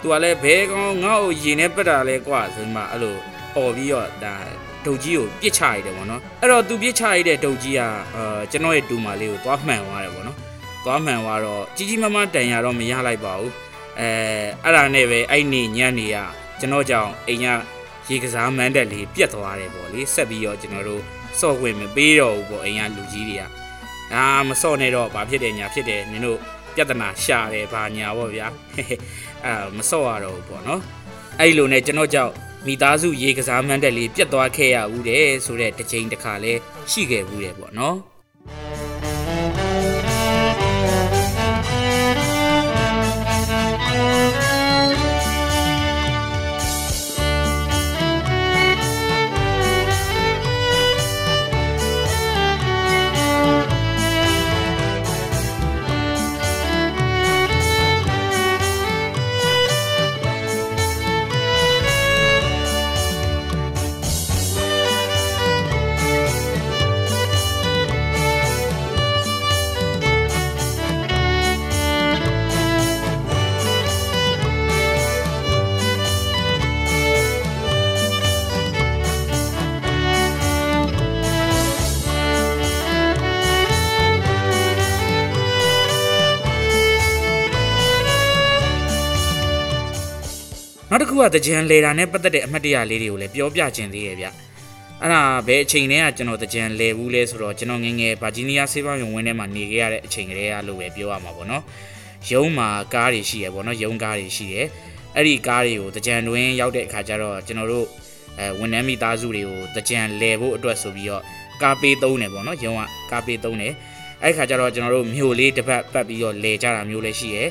[0.00, 3.16] သူကလည်းဘဲကောင်ငါ့ကိုရေနဲ့ပက်တာလဲကွာဆိုမှအဲ့လို
[3.54, 4.34] ပေါ်ပြီးတော့ဒါ
[4.84, 7.80] ဒုတ်ကြီးကိုပြစ်ချရတယ်ပေါ့နော်အဲ့တော့သူပြစ်ချရတဲ့ဒုတ်ကြီးက
[8.16, 10.36] အာကျွန်တော်ရဲ့တူမလေးကိုသွားမှန်သွားတယ်ပေါ့နော်
[10.84, 13.52] သွားမှန်သွားတော့ကြီးကြီးမားမားတန်ရတော့မရလိုက်ပါဘူး
[13.98, 14.08] အဲ
[14.64, 16.16] အဲ့ဒါနဲ့ပဲအဲ့နေညနေက
[16.60, 17.46] ကျွန်တော်ကြောင့်အိမ်က
[18.08, 21.02] ရေကစားမန်းတက်လေးပြတ်သွားတယ်ပေါ့လေဆက်ပြီးတော့ကျွန်တော်တို့
[21.40, 23.42] စော့ဝင်မပေးတော့ဘူးပေါ့အိမ်ကလူကြီးတွေက
[24.14, 26.38] အာမစော့နဲ့တော့ဘာဖြစ်တယ်ညာဖြစ်တယ်နင်တို့
[26.74, 28.46] ပြဿနာရှာတယ်ဘာညာပေါ့ဗျာ
[29.46, 30.80] အာမစော့ရတော့ဘူးပေါ့နော်
[31.40, 32.32] အဲ့လိုနဲ့ကျွန်တော်ကြောင့်
[32.66, 36.52] မိသားစုရေကစားမန်းတက်လေးပြတ်သွားခဲ့ရဦးတယ်ဆိုတဲ့တစ်ချိန်တစ်ခါလဲ
[36.90, 37.96] ရှိခဲ့ဘူးတယ်ပေါ့နော်
[90.98, 94.26] နောက်တစ်ခုကတကြံလေတာနဲ့ပတ်သက်တဲ့အမှတ်တရလေးတွေကိုလည်းပြောပြခြင်းသေးရဲ့ဗျ
[95.00, 101.62] အဲ့ဒါဘယ်အချိန်တည်းကကျွန်တော်တကြံလေဘူးလဲဆိုတော့ကျွန်တော်ငယ်ငယ်ဗာဂျီးနီးယားဆေးပါရုံဝင်းထဲမှာနေခဲ့ရတဲ့အချိန်ကလေးကလို့ပဲပြောရမှာပေါ့နော်
[102.30, 104.66] ရုံးမှာကားတွေရှိရပေါ့နော်ရုံးကားတွေရှိတယ်
[105.16, 107.86] အဲ့ဒီကားတွေကိုတကြံတွင်ရောက်တဲ့အခါကျတော့ကျွန်တော်တို့
[108.38, 111.22] အဲဝန်ထမ်းမိသားစုတွေကိုတကြံလေဖို့အတွက်ဆိုပြီးတော့
[111.62, 113.72] ကားပေးသုံးတယ်ပေါ့နော်ရုံးကကားပေးသုံးတယ်
[114.22, 117.44] အဲ့ခါကျတော့ကျွန်တော်တို့မြို့လေးတစ်ပတ်ပတ်ပြီးတော့လေကြတာမျိုးလည်းရှိရဲ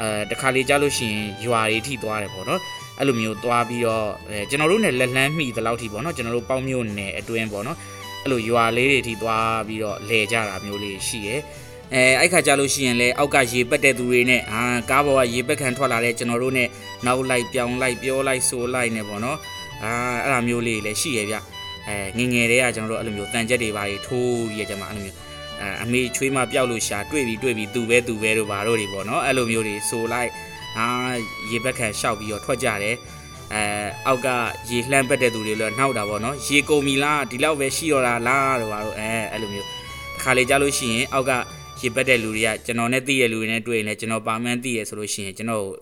[0.00, 2.60] အဲတခါလေကြားလို့ရှိရင်ရွာတွေထိသွားတယ်ပေါ့နော်
[3.00, 7.76] အဲ့လိုမျိုးသွားပြီးတော့အဲကျွန်တော်တို့ ਨੇ လက်လန်းမိသလောက်ထိပေါ့နော်ကျွန်တော်တို့ပေါင်းမျိုးနယ်အတွင်းပေါ့နော်
[8.22, 11.36] အဲ့လိုရွာလေးတွေထိသွားပြီးတော့လဲကြတာမျိုးလေးရှိရဲ
[11.94, 16.64] အဲအဲ့ခါကြလို့ရှိရင်လေအောက်ကရေပက်တဲ့သူတွေနဲ့အာကားပေါ်ကရေပက်ခံထွက်လာတဲ့ကျွန်တော်တို့ ਨੇ
[17.06, 19.38] နောက်လိုက်ပြောင်းလိုက်ပြောလိုက်ဆိုလိုက်နေပေါ့နော်
[19.84, 19.92] အာ
[20.24, 21.36] အဲ့လိုမျိုးလေးလည်းရှိရဲဗျ
[21.88, 25.16] အဲငငယ်တည်းကကျွန်တော်တို့အဲ့လိုမျိုးတန်ကြက်တွေပါတွေထိုးပြီးရကြမှာအဲ့လိုမျိုး
[25.60, 30.30] အဲအမေချွေးမပြောက်လို့ရှာတွေ့ပြီးတွေ့ပြီးသူပဲသူပဲတို့ဘာတို့တွေပေါ့နော်အဲ့လိုမျိုးတွေဆိုလိုက်
[30.78, 30.86] အာ
[31.50, 32.96] ရေဘက်ခံရှောက်ပြီးတော့ထွက်ကြတယ်
[33.54, 33.62] အဲ
[34.06, 34.28] အောက်က
[34.70, 41.32] ရေလှမ်းပက်တဲ့သူတွေလည်းနှောက်တာပေါ့နော်ရေကုန်ပြီလားဒီလောက်ပဲရှိတော့တာလားတို့ဘာတို့အဲအဲ့လိုမျိုးတစ်ခါလေကြားလို့ရှိရင်အောက်က
[41.80, 45.74] ရေပက်တဲ့လူတွေကကျွန်တော်နဲ့သိတဲ့လူတွေနဲ့တွေ့ရင်လည်းကျွန်တော်ပါမှန်းသိရဆိုလို့ရှိရင်ကျွန်တော်ကို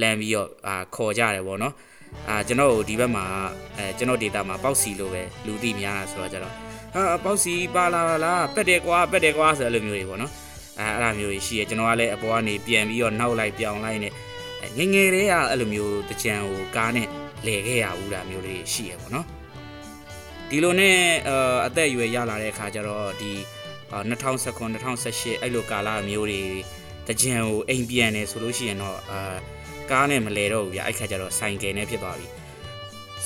[0.00, 1.74] လမ်းပြီးတော့အာခေါ်ကြတယ်ပေါ့နော်
[2.28, 3.24] အာကျွန်တော်ကိုဒီဘက်မှာ
[3.76, 6.54] အဲကျွန်တော်ဒေတာမှာပေါက်စီလို့ပဲလူသိများတာဆိုတော့ကျတော့
[6.94, 10.32] ဟာပေါက်စီပါလာလားပက်တယ်ကွာပက်တယ်ကွာဆိုအဲ့လိုမျိုးတွေပေါ့နော်
[10.78, 14.08] အဲအဲ့လိုမျိုးရှိရကျွန်တော်ကလည်းအပေါ်ကနေပြန်ပြီးတော့နောက်လိုက်ပြောင်းလိုက်နေ
[14.78, 17.08] ငငယ်လေးကအဲ့လိုမျိုးတကြံကိုကားနဲ့
[17.46, 19.26] လဲခဲ့ရဘူးလားမျိုးလေးရှိရပေါ့နော်
[20.48, 20.96] ဒီလိုနဲ့
[21.66, 23.32] အသက်အရွယ်ရလာတဲ့အခါကျတော့ဒီ
[23.92, 26.42] 2019 2018အဲ့လိုကာလမျိုးတွေ
[27.08, 29.20] တကြံကိုအိမ်ပြန်နေဆိုလို့ရှိရင်တော့အာ
[29.90, 32.26] ကားနဲ့မလဲတော့ဘူးဗျအဲ့ခါကျတော့ဆိုင်ကယ်နဲ့ဖြစ်သွားပြီ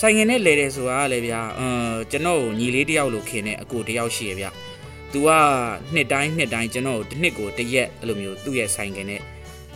[0.01, 4.47] ဆိုင်ကယ်နဲ့လဲတယ်ဆိုတာကလည်းဗျာအမ်ကျွန်တော်ညီလေးတယောက်လိုခင်တဲ့အကိုတယောက်ရှိရဗျ။
[5.13, 5.29] तू က
[5.95, 9.21] နှစ်တိုင်းနှစ်တိုင်းကျွန်တော်တစ်နှစ်ကိုတစ်ရက်အဲ့လိုမျိုးသူ့ရဲ့ဆိုင်ကယ်နဲ့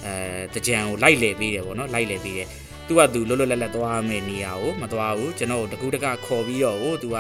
[0.07, 2.49] အဲတကြံကိုလိုက်လေပေးတယ်ပေါ့နော်လိုက်လေပေးတယ်
[2.87, 7.17] သူကသူလွတ်လွတ်လပ်လပ်သွားမယ့်နေရာကိုမသွားဘူးကျွန်တော်တကူတကခေါ်ပြီးတော့ဟိုသူက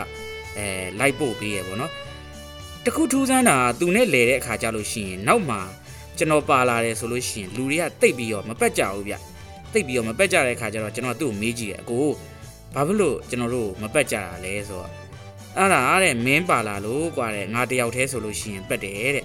[0.57, 0.66] အဲ
[1.01, 1.92] လိုက်ပို့ပေးရပေါ့နော်
[2.85, 5.61] တကူထူးဆန်းတာသူနဲ့လဲတဲ့အခါကျလို့ရှိရင်နောက်မှာ
[6.18, 9.14] ကျွန်တော်ပါလာတယ်ဆိုလို့ရှိရင်လူတွေကတိတ်ပြီးတော့မပက်ကြဘူးဗျ
[9.72, 12.07] တိတ်ပြီးတော့မပက်ကြတဲ့အခါကျတော့ကျွန်တော်သူ့ကိုမေးကြည့်တယ်အကို
[12.75, 14.90] ဘာဖြစ်လို့ကျွန်တော်တို့မပက်ကြတာလဲဆိုတော့
[15.57, 19.25] အဲ့ဒါတဲ့မင်းပါလာလို့กว่าတဲ့ငါတယောက်တည်းဆိုလို့ရှိရင်ပက်တယ်တဲ့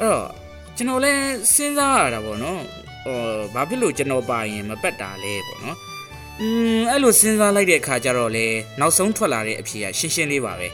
[0.00, 0.28] အဲ့တော့
[0.76, 2.60] ကျွန်တော်လည်းစဉ်းစားရတာပေါ့နော်
[3.04, 3.18] ဟော
[3.54, 5.78] ဘာဖြစ်လို့ကျွန်တော်ပါရင်မပက်တာလဲပေါ့နော်
[6.40, 6.46] อื
[6.78, 8.46] มအဲ့လိုစဉ်းစားလိုက်တဲ့အခါကျတော့လေ
[8.80, 10.68] နောက်ဆုံးထွက်လာတဲ့အဖြေကရှင်းရှင်းလေးပါပဲ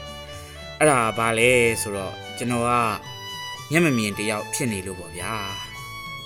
[0.79, 2.71] အဲ့ဒါဘာလဲဆိုတော့ကျွန်တော်က
[3.71, 5.33] မျက်မမြင်တယောက်ဖြစ်နေလို့ပေါ့ဗျာ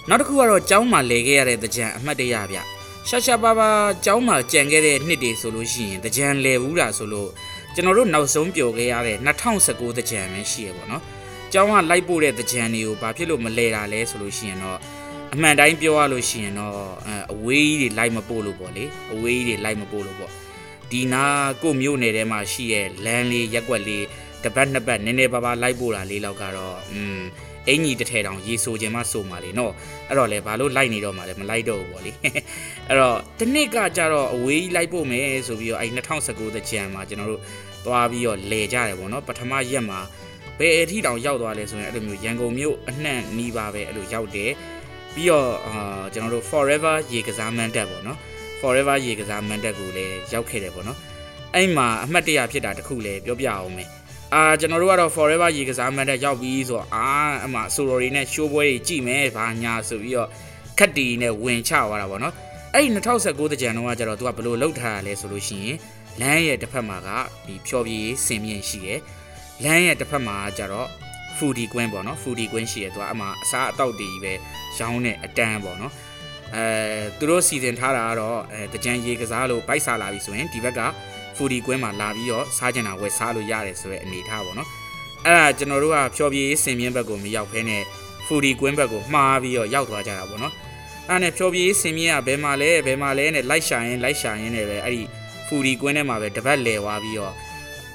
[0.10, 2.58] နောက်တစ်ခုကတော့ကျောင်းမှာလဲခဲ့ရတဲ့တကြံအမှတ်တရဗျ
[3.08, 3.70] ရှာရှာပါပါ
[4.06, 7.30] ကျောင်းမှာကြံခဲ့တဲ့နှစ်တွေဆိုလို့ရှိရင်တကြံလဲဘူးတာဆိုလို့
[7.74, 9.18] ကျွန်တော်တို့နောက်ဆုံးပျော်ခဲ့ရတဲ့
[9.58, 11.04] 2019တကြံပဲရှိရပေါ့နော်
[11.54, 14.80] ကျောင်းကလိုက်ပို့တဲ့တကြံတွေကိုဘာဖြစ်လို့မလဲတာလဲဆိုလို့ရှိရင်တော့
[15.34, 16.78] အမှန်တိုင်းပြောရလို့ရှိရင်တော့
[17.34, 20.32] အဝေးကြီးတွေလိုက်မပို့လို့ပေါ့လေအဝေးကြီးတွေလိုက်မပို့လို့ပေါ့
[20.92, 21.24] ဒီနာ
[21.62, 24.06] ကိုမြို့နယ်ထဲမှာရှိရဲ့လမ်းလေးရက်ွက်လေး
[24.44, 27.20] တပတ်နှစ်ပတ်နည်းနည်းပါးပါးလိုက်ပို့တာလေးလောက်ကတော့อืม
[27.68, 29.74] အင်ကြီးတစ်ထဲတောင်ရေဆိုခြင်းမဆိုမှာလေနော်
[30.08, 32.12] အဲ့တော့လေဘာလို့လိုက်နေတော့မှလဲမလိုက်တော့ဘူးပေါ့လေ
[32.88, 35.92] အဲ့တော့ဒီနှစ်ကကြတော့အဝေးကြီးလိုက်ပို့မယ်ဆိုပြီးတော့အဲ့
[36.24, 37.42] 2019တကြံမှာကျွန်တော်တို့
[37.86, 40.00] သွားပြီးတော့လဲကြတယ်ပေါ့နော်ပထမရက်မှာ
[40.60, 44.52] ဘယ်အထိတောင်ရောက်သွားလဲဆိုရင်အဲ့လိုမျိုးရန်ကုန်မြို့အနှံ့နီးပါပဲအဲ့လိုရောက်တယ်
[45.16, 48.18] ပြီးတော့အာကျွန်တော်တို့ forever ရေကစားမန်တက်ပေါ့နော်
[48.62, 50.98] forever ရေကစားမန်တက်ကိုလည်းရောက်ခဲ့တယ်ပေါ့နော်
[51.56, 53.90] အဲ့မှာအမှတ်တရဖြစ်တာတခုလည်းပြောပြအောင်မယ်
[54.34, 57.08] အာကျွန်တော်တို့ကတော့ forever ရေကစားမန်တက်ရောက်ပြီးဆိုတော့အာ
[57.46, 60.30] အမှဆိုရိုရီနဲ့ရှိုးပွဲတွေကြည့်မယ်ဘာညာဆိုပြီးတော့
[60.78, 62.34] ခက်တီနဲ့ဝင်ချသွားတာပေါ့နော်
[62.74, 62.90] အဲ့ဒီ
[63.22, 65.78] 2019တကြံတော့ကကျတော့သူကဘလို့လောက်ထားရလဲဆိုလို့ရှိရင်
[66.22, 67.10] လမ်းရဲ့တစ်ဖက်မှာက
[67.46, 69.00] ဒီဖြောပြေးစင်မြင့်ရှိတယ်
[69.64, 70.88] လမ်းရဲ့တစ်ဖက်မှာကျတော့
[71.38, 74.34] ဖူဒီကွင်းပေါ့နော်ဖူဒီကွင်းရှိတယ်သူကအမှအစားအသောက်တွေပဲ
[74.78, 75.94] ရောင်းတဲ့အတန်းပေါ့နော်
[76.56, 76.66] အဲ
[77.20, 80.80] သူတို့စီစဉ်ထားတာကတော့အဲတကြံရေကစားလို့ပိုက်စားလာပြီဆိုရင်ဒီဘက်က
[81.36, 84.70] ဖူဒီကွင်းမှာလာပြီးတော့စားကြင်တာဝယ်စားလို့ရတယ်ဆိုတဲ့အနေထားပေါ့နော်
[85.26, 87.84] အဲ့ဒါကျွန်တော်တို့ကဖြောပြေးစင်မြင့်ဘက်ကိုမရောက်ဖဲနဲ့
[88.26, 90.54] ဖူဒီကွင်းဘက်ကိုမှားပြီးတော့ရောက်သွားကြတာပေါ့နော်
[91.10, 95.02] အဲ့နဲ့ဖြောပြေးစင်မြင့်ကဘယ်မှာလဲဘယ်မှာလဲနဲ့လိုက်ရှာရင်လိုက်ရှာရင်လည်းပဲအဲ့ဒီ
[95.48, 97.34] ဖူဒီကွင်းထဲမှာပဲတပတ်လဲသွားပြီးတော့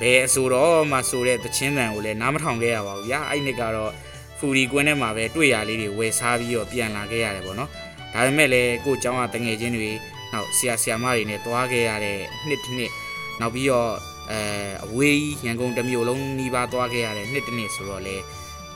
[0.02, 3.92] ဘယ်အဆိုတော့မှဆိုတဲ့သချင်းတန်ကိုလည်းနားမထောင်ခဲ့ရပါဘူးဗျာအဲ့နှစ်ကတော့
[4.38, 7.70] ဖူဒီကွင်းထဲမှာပဲတွေ့ရလေးတွေဝယ်စားပြီးတော့ပြန်လာခဲ့ရတယ်ပေါ့နော်
[8.14, 9.90] ဒါပေမဲ့လည်းကိုเจ้าကတငယ်ချင်းတွေ
[10.34, 12.92] နောက်ဆရာဆရာမတွေနဲ့တွားခဲ့ရတဲ့နှစ်တစ်နှစ်
[13.40, 13.92] နောက်ပြီးတော့
[14.32, 14.40] အဲ
[14.86, 18.16] အဝေးကြီးရန်ကုန်တစ်မြို့လုံးနှီးပါတွားခဲ့ရတဲ့နှစ်တစ်နှစ်ဆိုတော့လေ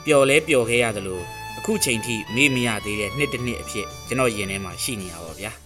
[0.05, 1.23] ပျော်လဲပျော်ခဲ့ရတယ်လို့
[1.57, 5.62] အခုချိန်ထိမေ့မရသေးတဲ့နှစ်တစ်နှစ်အဖြစ်ကျွန်တော်ရင်ထဲမှာရှိနေရပါဗျာ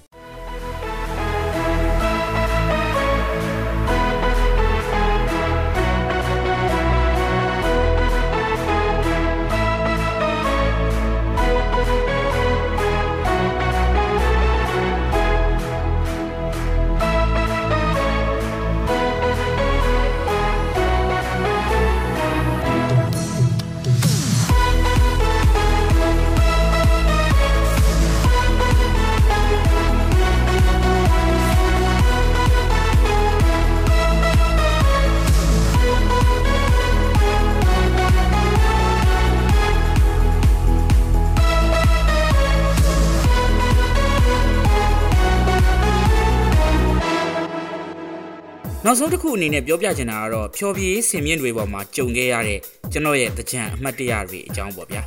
[48.90, 52.60] နောက်ဆုံးတစ်ခုအနေနဲ့ပြောပြချင်တာကတော့ဖြောပြေးစင်မြင့်တွေပေါ်မှာကြုံခဲ့ရတဲ့
[52.92, 55.02] ကျွန်တော်ရဲ့တကြံအမှတ်တရတွေအကြောင်းပေါ့ဗျာ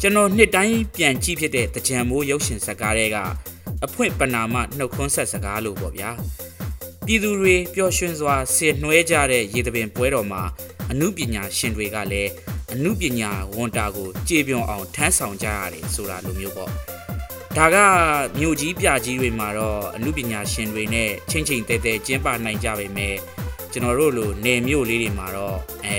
[0.00, 3.16] ကျွန်တော်နှစ်တိုင်းပြန်ကြည့်ဖြစ်တဲ့တကြံမိုးရုပ်ရှင်ဇာတ်ကားတွေက
[3.84, 6.10] အဖွင့်ပနာမနှုတ်ခွန်းဆက်စကားလို့ပေါ့ဗျာ
[7.06, 10.42] ပြည်သူတွေပျော်ရွှင်စွာဆင်နွှဲကြတဲ့ရေသပင်ပွဲတော်မှာ
[10.90, 12.30] အမှုပညာရှင်တွေကလည်း
[12.72, 16.70] အမှုပညာဝန်တာကိုကြေပြွန်အောင်ထမ်းဆောင်ကြရတယ်ဆိုတာလိုမျိုးပေါ့
[17.58, 17.76] ဒါက
[18.38, 23.14] မြို့ကြီးပြကြီးတွေမှာတော့အမှုပညာရှင်တွေနဲ့ချင်းချင်းတဲတဲကျင်းပနိုင်ကြပေမဲ့
[23.72, 25.98] ကျွန်တော်တို့လိုနေမြို့လေးတွေမှာတော့အဲ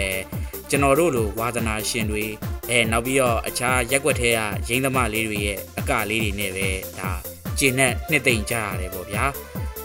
[0.70, 2.24] ကျွန်တော်တို့လိုဝါသနာရှင်တွေ
[2.70, 6.68] အဲနောက်ပြီးတော့အခြားရက်ွက်ထဲကရင်းသမားလေးတွေရဲ့အကလေးတွေနဲ့ပဲ
[7.00, 7.12] ဒါ
[7.60, 9.24] ကျင်းနဲ့နှစ်သိမ့်ကြရတယ်ပေါ့ဗျာ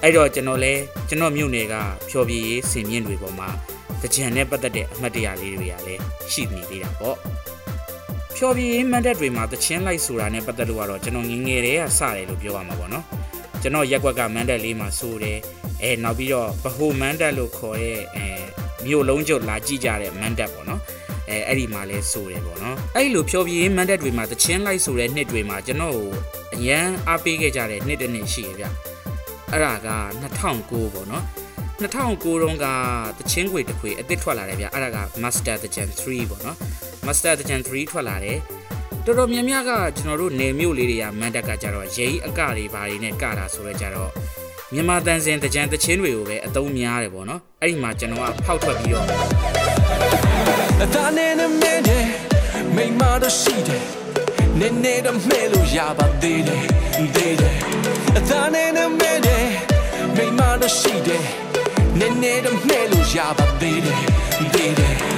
[0.02, 0.72] အဲ့တော့ကျွန်တော်လဲ
[1.08, 1.74] ကျွန်တော်မြို့နယ်က
[2.08, 3.48] ဖြော်ပြရေးစင်မြင့်တွေပေါ်မှာ
[4.02, 6.02] တကြံနဲ့ပတ်သက်တဲ့အမှတ်တရလေးတွေကလည်း
[6.32, 7.16] ရှိနေသေးတာပေါ့
[8.40, 13.04] ဖြော်ပြရေးမန်တက်တွေမှာတချင်းလိုက်ဆိုတာနဲ့ပတ်သက်လို့ကတော့ကျွန်တော်ငငယ်တည်းကစတယ်လို့ပြောရမှာပေါ့နော်
[13.62, 15.38] ကျွန်တော်ရက်ွက်ကမန်တက်လေးမှာဆိုတယ်
[15.82, 18.26] အဲနောက်ပြီးတော့ဗဟိုမန်တက်လို့ခေါ်တဲ့အဲ
[18.86, 20.80] မြို့လုံးကျုပ်လာကြည့်ကြတဲ့မန်တက်ပေါ့နော်
[21.28, 26.08] အဲအဲ့ဒီမှာလဲဆိုတယ်ပေါ့နော်အဲ့ဒီလိုဖြောပြင်းမန်တက်တွေမှာတချင်းလိုက်ဆိုတဲ့နှစ်တွေမှာကျွန်တော်ကို
[26.54, 28.64] အရန်အားပေးခဲ့ကြတဲ့နှစ်တစ်နှစ်ရှိရဗျ
[29.52, 29.88] အဲ့ဒါက
[30.42, 31.24] 2009ပေါ့နော်
[31.80, 32.66] 2009တုန်းက
[33.18, 36.56] တချင်းခွေတစ်ခွေအစ်စ်ထွက်လာတယ်ဗျအဲ့ဒါက Master the Gen 3ပေါ့နော်
[37.08, 38.38] Master the Gen 3ထွက်လာတယ်
[39.04, 44.10] တော်တော်များများကကျွန်တော်တို့နေမြို့လေးတွေကမန်တက်ကကြတော့ရိအကတွေဘာတွေနဲ့ကတာဆိုတော့ကြတော့
[44.72, 49.06] မြန်မာတန်စင်တကြံတချင်းတွေကိုပဲအသုံးများတယ်ပေါ့နော်အဲ့ဒီမှာကျွန်တော်ကဖောက်ထွက်ပြီးတော့
[50.82, 52.04] အသားနဲ့နဲ့မဲတယ်
[52.76, 53.84] မိမတော့ရှိတယ်
[54.58, 56.62] နည်းနည်းတော့မဲလို့ရပါသေးတယ်
[57.14, 57.56] သေးတယ်
[58.18, 59.46] အသားနဲ့နဲ့မဲတယ်
[60.16, 61.24] မိမတော့ရှိတယ်
[61.98, 64.00] နည်းနည်းတော့မဲလို့ရပါသေးတယ်
[64.54, 65.17] သေးတယ်လက်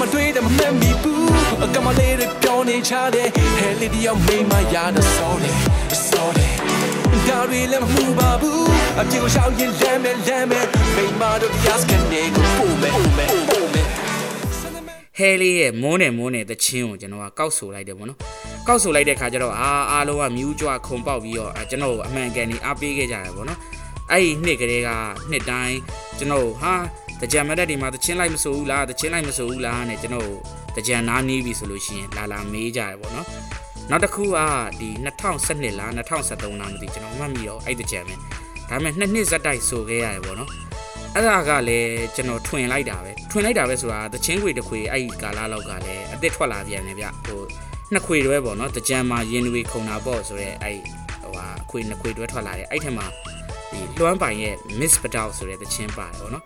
[0.00, 1.28] မတွေ့တယ်မမှန်မိဘူး
[1.64, 5.54] အကမလေးတွေပြောနေချတယ်ဟဲလီဒီယောမိမရတော့စောတယ်
[6.08, 6.54] စောတယ်
[7.28, 8.66] ဒါရီလည်းမမှုပါဘူး
[9.00, 10.64] အပြေကိုရှောက်ရင်လမ်းမဲ့လမ်းမဲ့
[10.96, 13.86] မိမတို့ပြတ်ကနေကိုပို့မဲ့ပို့မဲ့ပို့မဲ့
[15.18, 18.18] ဟဲလေးရဲ့မုန်းနဲ့မုန်းနဲ့တချင်းကိုကျွန်တော်ကကောက်ဆိုလိုက်တယ်ပေါ့နော်
[18.68, 23.58] ကောက်ဆိုလိုက်တဲ့ခါကျတော့အာအားလုံးကမြူးကြွခုံပေါက်ပြီးတော့ကျွန်တော်အမှန်ကန်နေအားပေးခဲ့ကြတယ်ပေါ့နော်
[24.12, 24.88] အဲ့ဒီနှစ်ကလေးက
[25.30, 25.78] နှစ်တိုင်း
[26.18, 26.74] ကျွန်တော်ဟာ
[27.22, 30.30] တကြံမတက်ဒီမှာတချင်းလိုက်မဆိုဘူးလားတချင်းလိုက်မဆိုဘူးလားနဲ့ကျွန်တော်
[30.76, 33.26] တကြံနားနီးပြီဆိုလို့ရှိရင်လာလာမေးကြတယ်ပေါ့နော်
[33.90, 34.38] နောက်တစ်ခုက
[34.80, 34.88] ဒီ
[35.36, 38.14] 2012လား2013လားမသိကျွန်တော်မှတ်မိတော့အဲ့တကြံပဲ
[38.68, 40.50] ဒါပေမဲ့နှစ်နှစ်ဇက်တိုက်ဆိုခဲ့ရတယ်ပေါ့နော်
[41.14, 47.40] အဲ့ဒါကလည်းကျွန်တော်ထွင်လိုက်တာပဲထွင်လိုက်တာပဲဆိုတာတချင်းခွေတစ်ခွေအဲ့ဒီကာလာလောက်ကလည်းအစ်စ်ထွက်လာပြန်တယ်ဗျဟို
[47.92, 50.78] နှစ်ခွေတွဲပေါ့နော်တကြံမှာရင်တွေခုံတာပေါ့ဆိုတော့အဲ့
[51.22, 53.06] ဟိုဟာအခွေနှစ်ခွေတွဲထွက်လာတယ်အဲ့ထက်မှာ
[53.72, 56.44] ဒီလွမ်းပိုင်ရဲ့ Miss Padal ဆိုတဲ့တချင်းပါတယ်ပေါ့နော်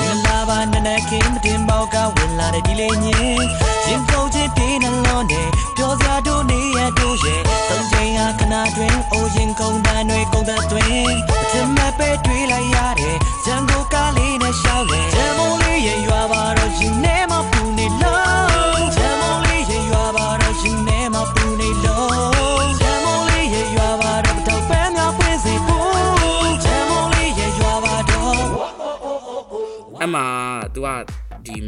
[0.00, 3.16] မင်္ဂလာပါနနက်ခင်းမတင်ပေါကဝင်လာတဲ့ဒီလေးညင်
[3.86, 10.86] ရင်ကုန်ချင်းတင်းနှလုံးနဲ့ပြောစရာတို့နေရတို့ရဲ့သုံးချိန်ဟာခဏတွင်အိုရင်ကုန်တန်တွေကုန်သက်တွင်
[11.42, 12.51] အထင်မဲ့ပဲတွေး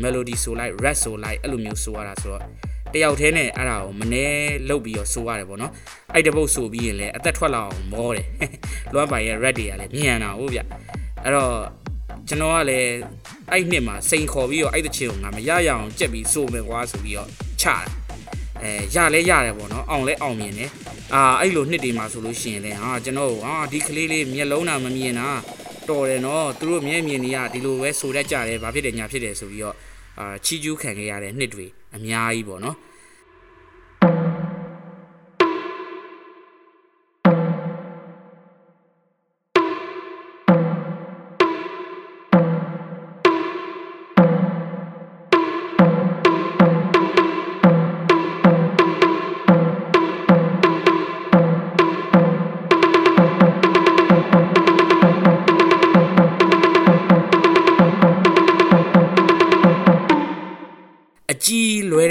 [0.05, 2.43] melody ဆိုလိုက် rap ဆိုလိုက်အဲ့လိုမျိုးဆိုရတာဆိုတော့
[2.95, 4.27] တယောက်တည်းနဲ့အဲ့ဒါကိုမနှဲ
[4.69, 5.73] လုတ်ပြီးတော့ဆိုရတယ်ပေါ့နော်
[6.15, 8.27] အဲ့တပုတ်ဆိုပြီးရင်လည်းအသက်ထွက်လာအောင်မောတယ်
[8.95, 10.61] လွမ်းပိုင်ရဲ့ rap တွေကလည်းမြန်တာဟုတ်ဗျ
[11.25, 11.53] အဲ့တော့
[12.29, 12.91] ကျွန်တော်ကလည်း
[13.51, 17.29] အဲ့နှစ်မှာစိန်ခေါ်ပြီးတော့အဲ့တချင်ကိုငါမရရအောင်ကြက်ပြီးဆိုမယ်ကွာဆိုပြီးတော့
[17.61, 17.77] ချတာ
[18.63, 20.71] အဲရလဲရတယ်ပေါ့နော်အောင်လဲအောင်မြင်တယ်
[21.15, 25.29] အာအဲ့လိုနှစ်တွေမှာဆိုလို့ရှိရင်လည်းဟာကျွန်တော်ဟာဒီကလေးလေးမျက်လုံးတာမမြင်တာ
[25.89, 29.77] တော်တယ်နော်သူတို့မျက်မြင်နေရဒီလိုပဲဆိုတတ်ကြတယ်ဘာဖြစ်တယ်ညာဖြစ်တယ်ဆိုပြီးတော့
[30.19, 32.77] အာချီကျူးခံခဲ့ရတဲ့နှစ်တွေအများကြီးပေါ့နော်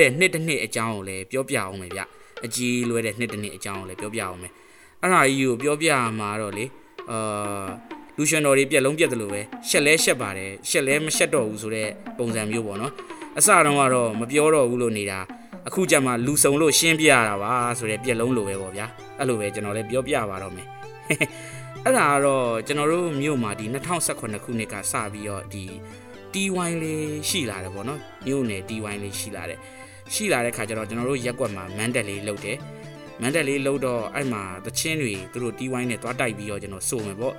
[0.03, 2.01] တဲ့နှစ်တစ်နှစ်အကြောင်းကိုလည်းပြောပြအောင်မယ်ဗျ
[2.45, 4.53] အကြီးလွဲတဲ့နှစ်တစ်နှစ်အကြောင်းကိုလည်းပြောပြအောင်မယ်
[5.01, 5.89] အဲ့ဒါကြီးကိုပြောပြ
[6.19, 6.65] မှာတော့လေ
[7.11, 7.65] အာ
[8.17, 12.91] လူရှင်တော်တွေပြက်လုံးပြက်တယ်လို့ပဲရှက်လဲရှက်ပါတယ်ရှက်လဲမရှက်တော့ဘူးဆိုတဲ့ပုံစံမျိုးပေါ့နော်
[13.37, 15.19] အစတုန်းကတော့မပြောတော့ဘူးလို့နေတာ
[15.67, 18.85] အခုကျမှလူစုံလို့ရှင်းပြရတာပါဆိုတဲ့ပြက်လုံးလိုပဲပေါ့ဗျာ
[19.19, 20.67] အဲ့လိုပဲကျွန်တော်လည်းပြောပြပါတော့မယ်
[21.85, 23.65] အဲ့ဒါကတော့ကျွန်တော်တို့မြို့မှာဒီ
[24.05, 25.65] 2018ခုနှစ်ကစပြီးတော့ဒီ
[26.33, 29.59] T-wine လေးရှိလာတယ်ပေါ့နော်မြို့နယ် T-wine လေးရှိလာတယ်
[30.13, 32.57] ရှိလာတဲ့ခါကျတော့ကျွန်တော်တို့ရက်ကွက်မှာမန်တက်လေးလုပ်တယ်
[33.21, 37.35] မန်တက်လေးလုပ်တော့အဲ့မှာသချင်းတွေသူတို့ T-wine နဲ့သွားတိုက်ပြီးတော့ကျွန်တော်စုံမယ်ပေါ့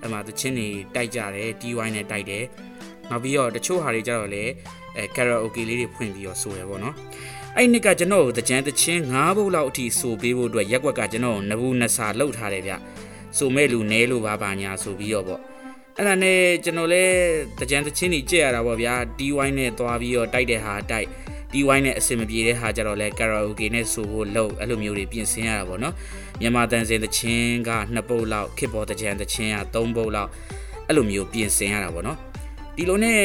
[0.00, 2.44] အဲ့မှာသချင်းတွေတိုက်ကြတယ် T-wine နဲ့တိုက်တယ်
[3.10, 4.44] နောက်ပြီးတော့တချို့ဟာတွေကြတော့လေ
[4.96, 6.94] အဲ karaoke လေးတွေဖွင့်ပြီးတော့ဆိုရယ်ပေါ့နော်
[7.56, 12.72] အဲ့နှစ်ကကျွန်တော်တို့တကြံတချင်း၅ဘုတ်လောက်အထိဆိုပေးဖို့အတွက်ရက်ကွက်ကကျွန်တော်နဘူးနဆာလှုပ်ထားတယ်ဗျ
[13.36, 15.40] ဆိုမဲ့လူနဲလို့ပါပါညာဆိုပြီးတော့ပေါ့
[15.96, 17.14] အဲ့ဒါနဲ့ကျွန်တော်လည်း
[17.60, 21.08] တကြံတချင်းကြီးကြက်ရတာပေါ့ဗျာ DY နဲ့သွားပြီးတော့တိုက်တဲ့ဟာတိုက်
[21.52, 25.94] တီးဝိုင်းနဲ့အဆင်မပြေတဲ့ဟာကြတော့လဲကာရာအိုကေနဲ့ဆိုဖို့လို့အဲ့လိုမျိုးတွေပြင်ဆင်ရတာပေါ့နော်
[26.40, 30.30] မြန်မာတန်စင်တချင်းက2ပုတ်လောက်ခေပေါ်တကြံတချင်းက3ပုတ်လောက်
[30.88, 32.18] အဲ့လိုမျိုးပြင်ဆင်ရတာပေါ့နော်
[32.76, 33.20] ဒီလိုနဲ့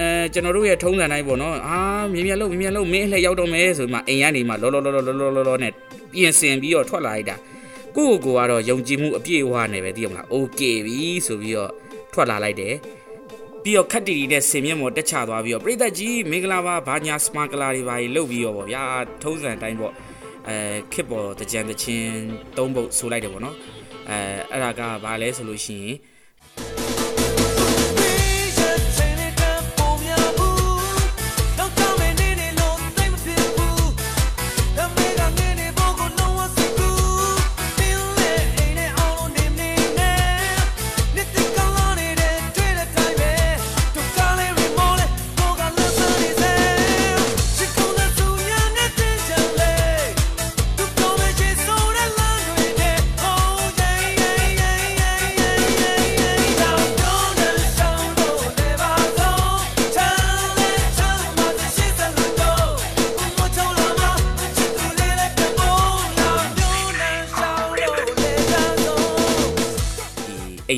[0.00, 1.78] အဲကျွန်တော်တို့ရဲ့ထုံးစံတိုင်းပေါ့နော်အာ
[2.12, 5.72] မြင်မြလို့မြင်မြလို့မင်းအလှရောက်တော့မယ်ဆိုမှအိမ်ကနေမှလောလောလောလောလောလောလောနဲ့
[6.12, 7.36] ပြင်ဆင်ပြီးတော့ထွက်လာလိုက်တာ
[7.96, 11.70] ကိုကိုကတော့ယုံကြည်မှုအပြည့်အဝနဲ့ပဲသိရမလားโอเคပြီဆိုပြီးတော့
[12.12, 12.74] ထွက်လာလိုက်တယ်
[13.64, 18.82] ပြီးတော့ခက်တီတီနဲ့ဆင်မြင့်မော်တက်ချသွားပြီးတော့ပြိသက်ကြီးမင်္ဂလာပါဘာညာစမကလာတွေပါကြီးလုတ်ပြီးတော့ဗောဗျာ
[19.22, 19.92] ထုံးစံအတိုင်းပေါ့
[20.48, 20.56] အဲ
[20.92, 22.14] ခစ်ပေါ်တကြံတချင်း
[22.56, 23.56] သုံးပုတ်ဆိုလိုက်တယ်ဗောနော်
[24.10, 24.18] အဲ
[24.52, 25.96] အဲ့ဒါကဘာလဲဆိုလို့ရှိရင်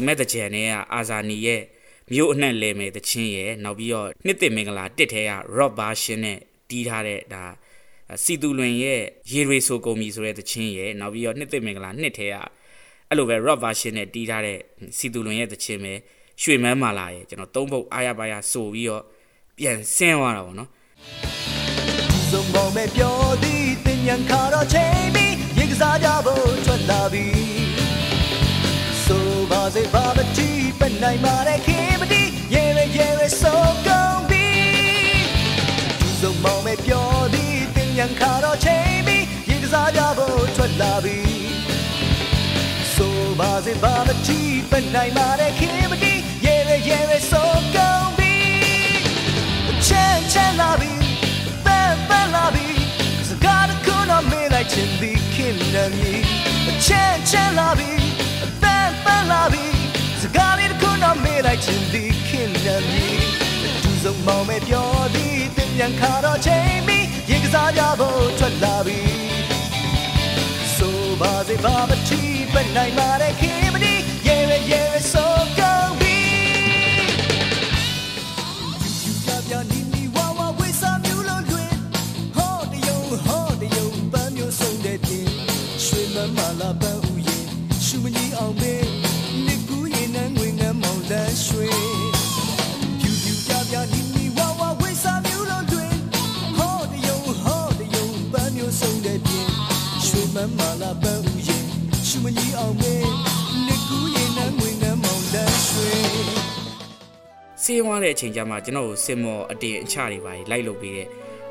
[0.06, 1.62] မ်မက်တကြံနဲ့ကအာဇာနီရဲ့
[2.12, 6.38] မြို့အနှံ့လဲမယ်တချင်းရဲ့နောက်ပြီးတော့နှစ်သိမင်္ဂလာတစ်ထဲက rock version နဲ့
[6.70, 7.44] တီးထားတဲ့ဒါ
[8.24, 9.00] စီတူလွင်ရဲ့
[9.32, 12.34] ရေတွေဆိုကုန်ပြီဆိုတဲ့တချင်းရဲ့နောက်ပြီးတော့နှစ်သိမင်္ဂလာနှစ်ထဲက
[13.08, 14.58] အဲ့လိုပဲ rock version နဲ့တီးထားတဲ့
[14.98, 15.94] စီတူလွင်ရဲ့တချင်းပဲ
[16.42, 19.02] ရွှေမန်းမာလာရဲ့ကျွန်တော်သုံးပုတ်အားရပါရဆိုပြီးတော့
[19.58, 20.68] ပြန်ဆင်းသွားတာပေါ့နော်
[22.30, 27.65] ဆုံးပေါ်မဲ့ပြောသည်တင်မြန်ခါတော့ချိန်ပြီးရေကစားကြဖို့ထွက်လာပြီဆိုပါ
[29.74, 34.46] စေဘာမတီးပနိုင်မာတဲ့ခေမတီးရေရရေရဆိုကုန်ပြီ
[36.00, 41.18] သူစုံမောင်မဲ့ပြောသည်တင်မြန်ခါတော့ချိန်ပြီးရေကစားကြဖို့ထွက်လာပြီ
[42.94, 48.34] ဆိုပါစေဘာမတီးပနိုင်မာတဲ့ခေမတီးရေရရေရဆိုကုန်ပြီ
[49.86, 50.92] ချမ်းချမ်းလာပြီ
[51.66, 52.68] ပန်းပန်းလာပြီ
[53.28, 56.12] စကားတစ်ခုတော့မေးလိုက်ချင်သည်ခင်နမီ
[56.86, 57.90] ချမ်းချမ်းလာပြီ
[58.62, 59.55] ပန်းပန်းလာပြီ
[60.22, 63.06] စကားလေးတစ်ခုတော့မေးလိုက်ချင်သည်ခင်နမီ
[63.82, 69.00] သူစုံမောင်မဲ့ပြောသည်တင်ပြန်ခါတော့ချိန်ပြီးရေကစားကြဖို့ထွက်လာပြီ
[70.76, 76.18] ဆိုပါစေဘာမတီးပနိုင်မာတဲ့ခင်မတီးရေရရေရဆိုကုန်ပြီ
[79.24, 81.70] ပြပြနီနီဝါဝါဝေးစာမျိုးလုံးတွင်
[82.36, 85.26] ဟောတယုံဟောတယုံပန်းမျိုးစုံတဲ့ပြင်
[85.84, 87.38] ရွှေမမလာပန်းဥယေ
[87.84, 88.75] ရှုမကြီးအောင်မေ
[100.46, 101.58] မမလာပန်းဥယေ
[102.08, 102.94] ရှုမကြီးအောင်မေ
[103.66, 105.90] နစ်ကူးရင်နှံငွေငမ်းမောင်လန်းရွှေ
[107.62, 111.06] ဆေးဝါးတဲ့အချိန်ကျမှကျွန်တော်ကိုစင်မော်အတင်အချတွေပါလိုက်လုပ်ပြီးတဲ့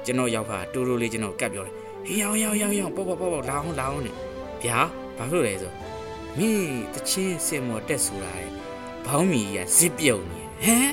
[0.05, 1.73] ကျွန်တော်ရောက်ခါတူတူလေးကျွန်တော်ကပ်ပြောတယ်
[2.05, 4.15] ဟေးရောက်ရောက်ရောက်ရောက်ပေါ့ပေါ့ပေါ့ပေါ့လာအောင်လာအောင်နဲ့
[4.63, 4.79] ဗျာ
[5.17, 5.71] ဘာဖြစ်လို့လဲဆို
[6.37, 8.51] မင်းတချင်းစင်မော်တက်ဆူလာတယ်
[9.05, 10.91] ဘောင်းမီကြီးကဇစ်ပြုံနေဟမ်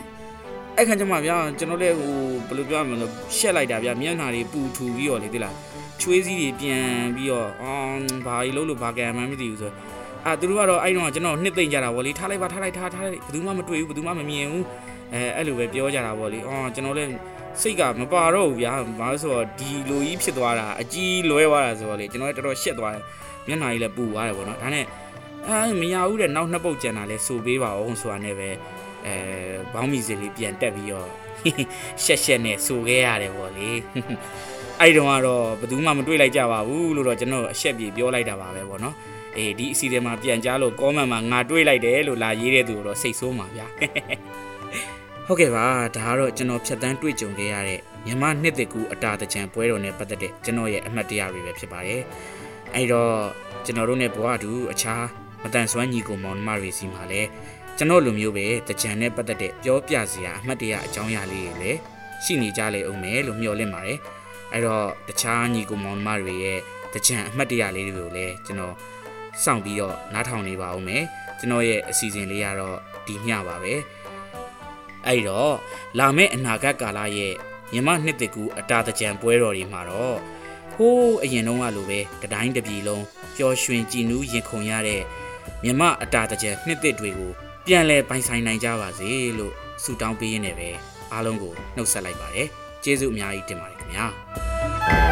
[0.77, 2.13] အဲ့ခါကျမှဗျာကျွန်တော်လည်းဟို
[2.49, 5.55] ဘယ်လိုပြောရမလဲရှက်လိုက်တာဗျာမျက်နှာတွေပူထူပြီးတော့လေသိလား
[6.03, 6.87] ချွေးစည်းတွေပြန်
[7.17, 9.73] ပြီးတော့အော်ဘာကြီးလို့လို့ဘာကံမှန်းမသိဘူးဆို
[10.27, 14.65] အာသူတို့ကတော့အဲ့တော့ကျွန်တော်နှစ်သိမ့်ကြတာဗောလေထားလိုက်ပါထားလိုက်ထားထားလိုက်ဘယ်သူမှမတွေ့ဘူးဘယ်သူမှမမြင်ဘူး
[15.13, 17.11] အဲအဲ့လိုပဲပြောကြတာပေါ့လေအော်ကျွန်တော်လည်း
[17.61, 23.03] စိတ်ကမပါတော့ဘူးဗျာဘာလို့ဆိုတော့ဒီလိုကြီးဖြစ်သွားတာအကြီးလွဲသွားတာဆိုတော့လေကျွန်တော်လည်းတော်တော်ရှက်သွားတယ်
[23.47, 24.85] မျက်နှာကြီးလည်းပူသွားတယ်ပေါ့နော်ဒါနဲ့
[25.49, 28.49] အဲမရဘူးတဲ့နောက်နှစ်ပုတ်ကျန်တာလဲစူပေးပါအောင်ဆိုတာနဲ့ပဲ
[29.07, 29.15] အဲ
[29.73, 31.09] ဘောင်းမီစီလေးပြန်တက်ပြီးတော့
[32.05, 33.69] ရှက်ရှက်နဲ့စူခဲ့ရတယ်ပေါ့လေ
[34.83, 38.95] အဲ့တုန်းကတော့ဘယ်သူမှမတွေ့လိုက်ကြပါဘူးလို့တော့ကျွန်တော်အရှက်ပြေပြောလိုက်တာပါပဲပေါ့နော်
[39.37, 43.67] အေးဒီအစီအစဉ်မှာပြန်ကြားလို့ comment မှာငါတွေ့လိုက်တယ်လို့လာရေးတဲ့သူတော့စိတ်ဆိုးမှာဗျာ
[45.27, 45.67] ဟုတ်ကဲ့ပါ
[45.97, 52.03] ဒါကတော့ကျွန်တော်ဖြတ်တန်းတွေ့ကြုံခဲ့ရတဲ့မြန်မာနှစ်သက်ကူအတာတကြံပွဲတော်နဲ့ပတ်သက်တဲ့ကျွန်တော်ရဲ့အမှတ်တရတွေပဲဖြစ်ပါတယ်
[52.75, 53.13] အဲဒီတော့
[53.65, 55.05] ကျွန်တော်တို့ ਨੇ ဘဝတူအခြား
[55.43, 57.29] မတန်ဆွမ်းညီကိုမောင်နှမတွေစီမှာလည်း
[57.77, 61.79] ကျွန်တော်လိုမျိုးပဲတကြံနဲ့ပတ်သက်တဲ့ပြောပြစရာအမှတ်တရအကြောင်းအရာလေးတွေလည်း
[62.25, 63.99] ရှိနေကြလေအောင်မယ်လို့မျှော်လင့်ပါတယ်
[64.53, 66.59] အဲတော့တခြားညီကိုမောင်နှမတွေရဲ့
[66.95, 68.75] တကြံအမှတ်တရလေးတွေကိုလည်းကျွန်တော်
[69.43, 71.05] စောင့်ပြီးတော့နားထောင်နေပါဦးမယ်
[71.39, 73.75] ကျွန်တော်ရဲ့အစီအစဉ်လေးကတော့ဒီမျှပါပဲ
[75.07, 75.55] အဲ့တော့
[75.99, 77.35] လာမယ့်အနာဂတ်ကာလရဲ့
[77.73, 80.17] မြမနှစ်တကူအတာတကြံပွဲတော်တွေမှာတော့
[80.75, 83.05] ဟိုးအရင်တုန်းကလိုပဲတတိုင်းတစ်ပြည်လုံး
[83.37, 85.03] ပျော်ရွှင်ကြည်နူးရင်ခုန်ရတဲ့
[85.65, 87.33] မြမအတာတကြံနှစ်သက်တွေကို
[87.67, 90.69] ပြန်လဲပိုင်ဆိုင်နိုင်ကြပါစေလို့ဆုတောင်းပေးရင်းနဲ့ပဲ
[91.13, 92.49] အားလုံးကိုနှုတ်ဆက်လိုက်ပါတယ်
[92.85, 95.12] ကျေးဇူးအများကြီးတင်ပါတယ် ခ